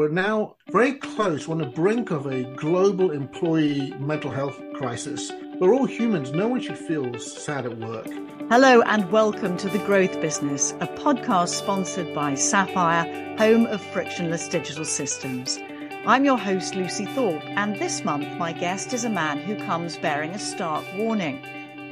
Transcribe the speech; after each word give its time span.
We're 0.00 0.08
now 0.08 0.56
very 0.70 0.94
close, 0.94 1.46
on 1.46 1.58
the 1.58 1.66
brink 1.66 2.10
of 2.10 2.24
a 2.24 2.44
global 2.56 3.10
employee 3.10 3.92
mental 3.98 4.30
health 4.30 4.58
crisis. 4.72 5.30
We're 5.60 5.74
all 5.74 5.84
humans. 5.84 6.32
No 6.32 6.48
one 6.48 6.62
should 6.62 6.78
feel 6.78 7.18
sad 7.18 7.66
at 7.66 7.76
work. 7.76 8.06
Hello, 8.48 8.80
and 8.80 9.12
welcome 9.12 9.58
to 9.58 9.68
The 9.68 9.78
Growth 9.80 10.18
Business, 10.22 10.72
a 10.80 10.86
podcast 10.86 11.50
sponsored 11.50 12.14
by 12.14 12.34
Sapphire, 12.34 13.36
home 13.36 13.66
of 13.66 13.82
frictionless 13.92 14.48
digital 14.48 14.86
systems. 14.86 15.58
I'm 16.06 16.24
your 16.24 16.38
host, 16.38 16.74
Lucy 16.74 17.04
Thorpe, 17.04 17.44
and 17.44 17.76
this 17.76 18.02
month 18.02 18.26
my 18.38 18.54
guest 18.54 18.94
is 18.94 19.04
a 19.04 19.10
man 19.10 19.36
who 19.36 19.54
comes 19.66 19.98
bearing 19.98 20.30
a 20.30 20.38
stark 20.38 20.82
warning. 20.96 21.44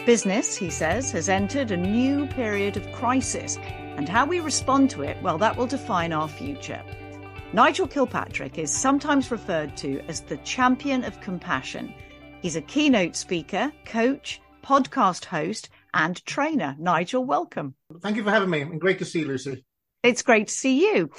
Business, 0.06 0.56
he 0.56 0.70
says, 0.70 1.12
has 1.12 1.28
entered 1.28 1.70
a 1.70 1.76
new 1.76 2.24
period 2.28 2.78
of 2.78 2.90
crisis, 2.92 3.58
and 3.98 4.08
how 4.08 4.24
we 4.24 4.40
respond 4.40 4.88
to 4.88 5.02
it, 5.02 5.22
well, 5.22 5.36
that 5.36 5.58
will 5.58 5.66
define 5.66 6.14
our 6.14 6.26
future. 6.26 6.82
Nigel 7.54 7.86
Kilpatrick 7.88 8.58
is 8.58 8.70
sometimes 8.70 9.30
referred 9.30 9.74
to 9.78 10.00
as 10.06 10.20
the 10.20 10.36
champion 10.38 11.02
of 11.02 11.18
compassion. 11.22 11.94
He's 12.42 12.56
a 12.56 12.60
keynote 12.60 13.16
speaker, 13.16 13.72
coach, 13.86 14.42
podcast 14.62 15.24
host, 15.24 15.70
and 15.94 16.22
trainer. 16.26 16.76
Nigel, 16.78 17.24
welcome. 17.24 17.74
Thank 18.02 18.18
you 18.18 18.22
for 18.24 18.30
having 18.30 18.50
me. 18.50 18.60
And 18.60 18.78
great 18.78 18.98
to 18.98 19.06
see 19.06 19.20
you, 19.20 19.28
Lucy. 19.28 19.64
It's 20.02 20.20
great 20.20 20.48
to 20.48 20.52
see 20.52 20.92
you. 20.92 21.10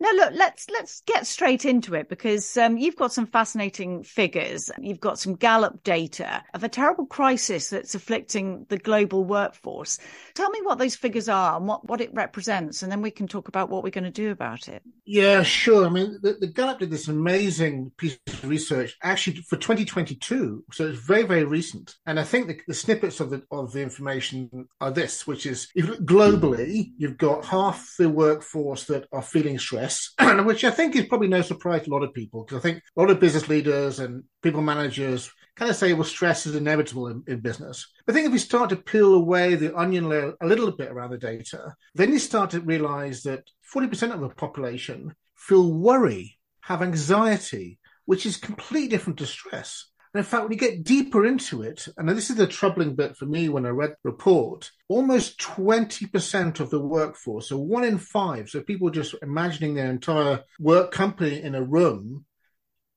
Now, 0.00 0.12
look, 0.12 0.32
let's 0.34 0.70
let's 0.70 1.00
get 1.06 1.26
straight 1.26 1.64
into 1.64 1.94
it 1.94 2.08
because 2.08 2.56
um, 2.56 2.78
you've 2.78 2.94
got 2.94 3.12
some 3.12 3.26
fascinating 3.26 4.04
figures. 4.04 4.70
You've 4.78 5.00
got 5.00 5.18
some 5.18 5.34
Gallup 5.34 5.82
data 5.82 6.44
of 6.54 6.62
a 6.62 6.68
terrible 6.68 7.04
crisis 7.04 7.70
that's 7.70 7.96
afflicting 7.96 8.64
the 8.68 8.78
global 8.78 9.24
workforce. 9.24 9.98
Tell 10.34 10.50
me 10.50 10.60
what 10.62 10.78
those 10.78 10.94
figures 10.94 11.28
are 11.28 11.56
and 11.56 11.66
what, 11.66 11.88
what 11.88 12.00
it 12.00 12.14
represents, 12.14 12.84
and 12.84 12.92
then 12.92 13.02
we 13.02 13.10
can 13.10 13.26
talk 13.26 13.48
about 13.48 13.70
what 13.70 13.82
we're 13.82 13.90
going 13.90 14.04
to 14.04 14.10
do 14.10 14.30
about 14.30 14.68
it. 14.68 14.82
Yeah, 15.04 15.42
sure. 15.42 15.86
I 15.86 15.88
mean, 15.88 16.18
the, 16.22 16.34
the 16.34 16.46
Gallup 16.46 16.78
did 16.78 16.90
this 16.90 17.08
amazing 17.08 17.90
piece 17.96 18.18
of 18.28 18.48
research 18.48 18.96
actually 19.02 19.38
for 19.48 19.56
2022, 19.56 20.64
so 20.72 20.86
it's 20.86 20.98
very 21.00 21.24
very 21.24 21.44
recent. 21.44 21.96
And 22.06 22.20
I 22.20 22.24
think 22.24 22.46
the, 22.46 22.60
the 22.68 22.74
snippets 22.74 23.18
of 23.18 23.30
the 23.30 23.42
of 23.50 23.72
the 23.72 23.82
information 23.82 24.68
are 24.80 24.92
this, 24.92 25.26
which 25.26 25.44
is 25.44 25.66
globally, 25.76 26.92
you've 26.98 27.18
got 27.18 27.46
half 27.46 27.96
the 27.98 28.08
workforce 28.08 28.84
that 28.84 29.08
are 29.10 29.22
feeling 29.22 29.58
stressed 29.58 29.87
which 30.44 30.64
I 30.64 30.70
think 30.70 30.96
is 30.96 31.06
probably 31.06 31.28
no 31.28 31.42
surprise 31.42 31.82
to 31.82 31.90
a 31.90 31.94
lot 31.94 32.02
of 32.02 32.14
people, 32.14 32.44
because 32.44 32.58
I 32.58 32.62
think 32.62 32.82
a 32.96 33.00
lot 33.00 33.10
of 33.10 33.20
business 33.20 33.48
leaders 33.48 33.98
and 33.98 34.24
people 34.42 34.62
managers 34.62 35.30
kind 35.56 35.70
of 35.70 35.76
say, 35.76 35.92
well, 35.92 36.04
stress 36.04 36.46
is 36.46 36.54
inevitable 36.54 37.08
in, 37.08 37.22
in, 37.26 37.40
business. 37.40 37.86
I 38.08 38.12
think 38.12 38.26
if 38.26 38.32
you 38.32 38.38
start 38.38 38.70
to 38.70 38.76
peel 38.76 39.14
away 39.14 39.54
the 39.54 39.76
onion 39.76 40.08
layer 40.08 40.34
a 40.40 40.46
little 40.46 40.70
bit 40.70 40.90
around 40.90 41.10
the 41.10 41.18
data, 41.18 41.74
then 41.94 42.12
you 42.12 42.18
start 42.20 42.50
to 42.50 42.60
realize 42.60 43.22
that 43.22 43.44
40% 43.74 44.14
of 44.14 44.20
the 44.20 44.28
population 44.28 45.14
feel 45.34 45.72
worry, 45.72 46.38
have 46.62 46.82
anxiety, 46.82 47.78
which 48.04 48.24
is 48.24 48.36
completely 48.36 48.88
different 48.88 49.18
to 49.18 49.26
stress. 49.26 49.86
And 50.14 50.20
in 50.20 50.24
fact, 50.24 50.44
when 50.44 50.52
you 50.52 50.58
get 50.58 50.84
deeper 50.84 51.26
into 51.26 51.62
it, 51.62 51.86
and 51.96 52.08
this 52.08 52.30
is 52.30 52.36
the 52.36 52.46
troubling 52.46 52.94
bit 52.94 53.16
for 53.16 53.26
me 53.26 53.48
when 53.48 53.66
I 53.66 53.70
read 53.70 53.90
the 53.90 54.10
report, 54.10 54.70
almost 54.88 55.38
20% 55.38 56.60
of 56.60 56.70
the 56.70 56.80
workforce, 56.80 57.48
so 57.48 57.58
one 57.58 57.84
in 57.84 57.98
five, 57.98 58.48
so 58.48 58.62
people 58.62 58.88
just 58.90 59.14
imagining 59.22 59.74
their 59.74 59.90
entire 59.90 60.44
work 60.58 60.92
company 60.92 61.42
in 61.42 61.54
a 61.54 61.62
room, 61.62 62.24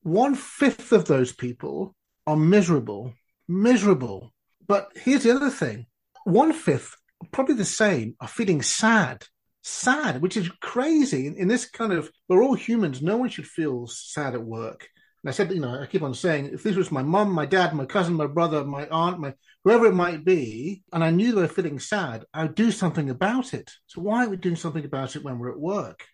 one 0.04 0.36
fifth 0.36 0.92
of 0.92 1.06
those 1.06 1.32
people 1.34 1.96
are 2.26 2.38
miserable, 2.38 3.14
miserable. 3.48 4.32
But 4.66 4.92
here's 4.96 5.24
the 5.24 5.36
other 5.36 5.50
thing 5.50 5.88
one 6.24 6.54
fifth, 6.54 6.96
probably 7.32 7.56
the 7.56 7.66
same, 7.66 8.16
are 8.22 8.28
feeling 8.28 8.62
sad, 8.62 9.26
sad, 9.64 10.22
which 10.22 10.38
is 10.38 10.50
crazy. 10.62 11.28
In, 11.28 11.36
in 11.36 11.48
this 11.48 11.70
kind 11.70 11.92
of, 11.92 12.10
we're 12.30 12.44
all 12.44 12.56
humans, 12.56 13.02
no 13.02 13.18
one 13.18 13.30
should 13.30 13.48
feel 13.48 13.88
sad 13.88 14.34
at 14.34 14.44
work. 14.44 14.88
And 15.24 15.30
I 15.30 15.34
said, 15.34 15.52
you 15.52 15.60
know, 15.60 15.80
I 15.80 15.86
keep 15.86 16.02
on 16.02 16.14
saying, 16.14 16.50
if 16.54 16.64
this 16.64 16.76
was 16.76 16.92
my 16.92 17.04
mom, 17.04 17.32
my 17.32 17.46
dad, 17.46 17.74
my 17.74 17.86
cousin, 17.86 18.16
my 18.16 18.28
brother, 18.28 18.64
my 18.64 18.88
aunt, 18.88 19.20
my 19.20 19.34
whoever 19.64 19.86
it 19.86 19.94
might 19.94 20.26
be, 20.26 20.84
and 20.92 21.04
I 21.04 21.12
knew 21.12 21.32
they 21.32 21.42
were 21.42 21.48
feeling 21.48 21.80
sad, 21.80 22.26
I'd 22.34 22.56
do 22.56 22.72
something 22.72 23.10
about 23.10 23.54
it. 23.54 23.72
So 23.86 24.02
why 24.02 24.26
are 24.26 24.30
we 24.30 24.38
doing 24.38 24.56
something 24.56 24.84
about 24.84 25.16
it 25.16 25.24
when 25.24 25.38
we're 25.38 25.52
at 25.52 25.60
work? 25.60 26.06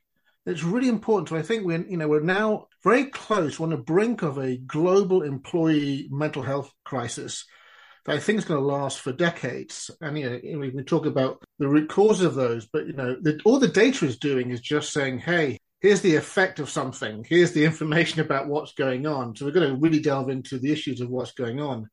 It's 0.46 0.63
really 0.63 0.90
important. 0.90 1.29
So 1.29 1.38
I 1.38 1.41
think 1.41 1.66
we're, 1.66 1.85
you 1.88 1.97
know, 1.97 2.07
we're 2.07 2.22
now 2.22 2.67
very 2.84 3.06
close, 3.06 3.59
we're 3.59 3.66
on 3.66 3.72
the 3.72 3.78
brink 3.78 4.22
of 4.22 4.38
a 4.38 4.57
global 4.57 5.22
employee 5.22 6.07
mental 6.12 6.44
health 6.44 6.72
crisis 6.84 7.46
that 8.06 8.16
I 8.16 8.19
think 8.19 8.40
is 8.40 8.46
going 8.46 8.59
to 8.59 8.66
last 8.66 9.00
for 9.00 9.12
decades. 9.12 9.91
And 10.01 10.17
you 10.17 10.29
know, 10.29 10.59
we 10.59 10.72
can 10.72 10.85
talk 10.85 11.06
about 11.06 11.41
the 11.59 11.67
root 11.67 11.90
causes 11.90 12.25
of 12.25 12.35
those, 12.35 12.66
but 12.66 12.88
you 12.88 12.94
know, 12.94 13.17
the, 13.22 13.40
all 13.46 13.59
the 13.59 13.67
data 13.67 14.06
is 14.06 14.17
doing 14.17 14.51
is 14.51 14.62
just 14.62 14.91
saying, 14.91 15.19
hey, 15.19 15.59
here's 15.80 16.02
the 16.02 16.16
effect 16.16 16.60
of 16.60 16.70
something, 16.70 17.26
here's 17.28 17.52
the 17.54 17.66
information 17.66 18.22
about 18.22 18.48
what's 18.48 18.74
going 18.74 19.06
on. 19.06 19.36
So 19.36 19.46
we're 19.46 19.52
going 19.52 19.70
to 19.70 19.76
really 19.76 20.00
delve 20.00 20.30
into 20.30 20.58
the 20.58 20.72
issues 20.72 21.02
of 21.02 21.10
what's 21.10 21.32
going 21.32 21.60
on. 21.60 21.90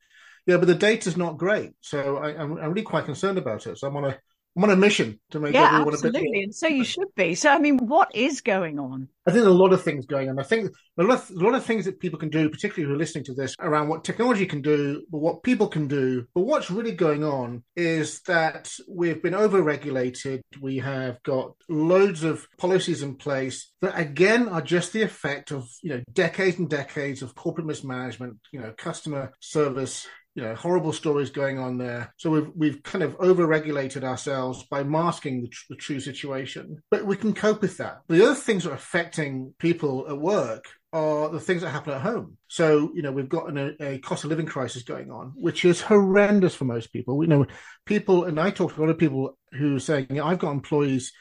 Yeah, 0.47 0.59
but 0.59 0.69
the 0.69 0.75
data's 0.75 1.17
not 1.17 1.39
great. 1.39 1.73
So 1.81 2.19
I, 2.19 2.43
am 2.43 2.55
really 2.55 2.83
quite 2.83 3.07
concerned 3.07 3.39
about 3.39 3.67
it. 3.67 3.79
So 3.79 3.89
I'm 3.89 3.97
on 3.97 4.05
a 4.05 4.19
I'm 4.57 4.65
on 4.65 4.71
a 4.71 4.77
mission 4.77 5.19
to 5.31 5.41
make 5.41 5.55
yeah, 5.55 5.67
everyone 5.67 5.95
absolutely. 5.95 6.43
And 6.45 6.55
so 6.55 6.69
you 6.69 6.85
should 6.85 7.13
be. 7.17 7.35
So 7.35 7.51
I 7.51 7.59
mean, 7.59 7.79
what 7.79 8.15
is 8.15 8.41
going 8.41 8.79
on? 8.79 9.09
I 9.27 9.33
think 9.33 9.47
a 9.47 9.51
lot 9.51 9.73
of 9.73 9.83
things 9.83 10.07
going 10.07 10.29
on. 10.29 10.39
I 10.39 10.43
think 10.43 10.71
a 10.99 11.03
lot, 11.03 11.19
of, 11.19 11.31
a 11.31 11.41
lot 11.41 11.55
of 11.55 11.65
things 11.65 11.87
that 11.87 11.99
people 11.99 12.19
can 12.19 12.29
do, 12.29 12.49
particularly 12.49 12.89
who 12.89 12.95
are 12.95 12.99
listening 12.99 13.25
to 13.25 13.35
this, 13.35 13.57
around 13.59 13.89
what 13.89 14.05
technology 14.05 14.47
can 14.47 14.61
do, 14.63 15.03
but 15.11 15.19
what 15.19 15.43
people 15.43 15.67
can 15.67 15.89
do. 15.89 16.27
But 16.35 16.43
what's 16.43 16.71
really 16.71 16.93
going 16.93 17.25
on 17.25 17.65
is 17.75 18.21
that 18.23 18.71
we've 18.89 19.23
been 19.23 19.35
over-regulated. 19.35 20.43
We 20.61 20.79
have 20.79 21.23
got 21.23 21.53
loads 21.69 22.23
of 22.23 22.47
policies 22.59 23.03
in 23.03 23.17
place 23.17 23.73
that, 23.81 23.99
again, 23.99 24.49
are 24.49 24.63
just 24.63 24.93
the 24.93 25.03
effect 25.03 25.51
of 25.51 25.69
you 25.83 25.91
know 25.91 26.03
decades 26.13 26.59
and 26.59 26.69
decades 26.69 27.23
of 27.23 27.35
corporate 27.35 27.67
mismanagement, 27.67 28.39
you 28.53 28.61
know, 28.61 28.73
customer 28.77 29.33
service 29.41 30.07
you 30.35 30.43
know 30.43 30.55
horrible 30.55 30.93
stories 30.93 31.31
going 31.31 31.59
on 31.59 31.79
there. 31.79 32.13
So 32.17 32.31
we've 32.31 32.51
we've 32.55 32.83
kind 32.83 33.03
of 33.03 33.17
over-regulated 33.19 34.05
ourselves 34.05 34.65
by 34.65 34.83
masking 34.83 35.43
the, 35.43 35.49
tr- 35.49 35.67
the, 35.71 35.77
true 35.77 36.01
situation 36.01 36.83
but 36.91 37.05
we 37.07 37.17
can 37.17 37.35
cope 37.35 37.63
with 37.63 37.77
that. 37.79 38.01
The 38.09 38.25
other 38.25 38.35
things 38.35 38.65
that 38.65 38.71
are 38.71 38.75
affecting 38.75 39.55
people 39.59 40.07
at 40.09 40.19
work 40.19 40.65
are 40.93 41.29
the 41.29 41.41
things 41.41 41.63
that 41.63 41.71
happen 41.71 41.93
at 41.93 42.01
home. 42.01 42.37
So 42.49 42.91
you 42.95 43.03
know 43.03 43.13
we've 43.13 43.29
got 43.29 43.49
an, 43.49 43.77
a 43.81 43.99
cost 43.99 44.25
of 44.25 44.31
living 44.31 44.47
crisis 44.47 44.83
going 44.83 45.11
on 45.11 45.33
which 45.37 45.65
is 45.65 45.81
horrendous 45.81 46.55
for 46.55 46.65
most 46.65 46.93
people. 46.93 47.23
You 47.23 47.29
know 47.29 47.47
people 47.87 48.25
and 48.25 48.41
i 48.41 48.51
talk 48.51 48.75
to 48.75 48.81
a 48.81 48.83
lot 48.83 48.91
of 48.91 48.99
people 48.99 49.37
who 49.53 49.77
are 49.77 49.81
saying 49.81 50.21
i've 50.21 50.39
got 50.39 50.53
employees 50.53 51.13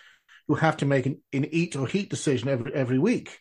who 0.48 0.56
have 0.56 0.78
to 0.78 0.86
make 0.86 1.06
an, 1.06 1.22
an 1.32 1.46
eat 1.52 1.76
or 1.76 1.88
heat 1.88 2.10
decision 2.10 2.50
every 2.50 2.74
every 2.74 3.00
week 3.00 3.40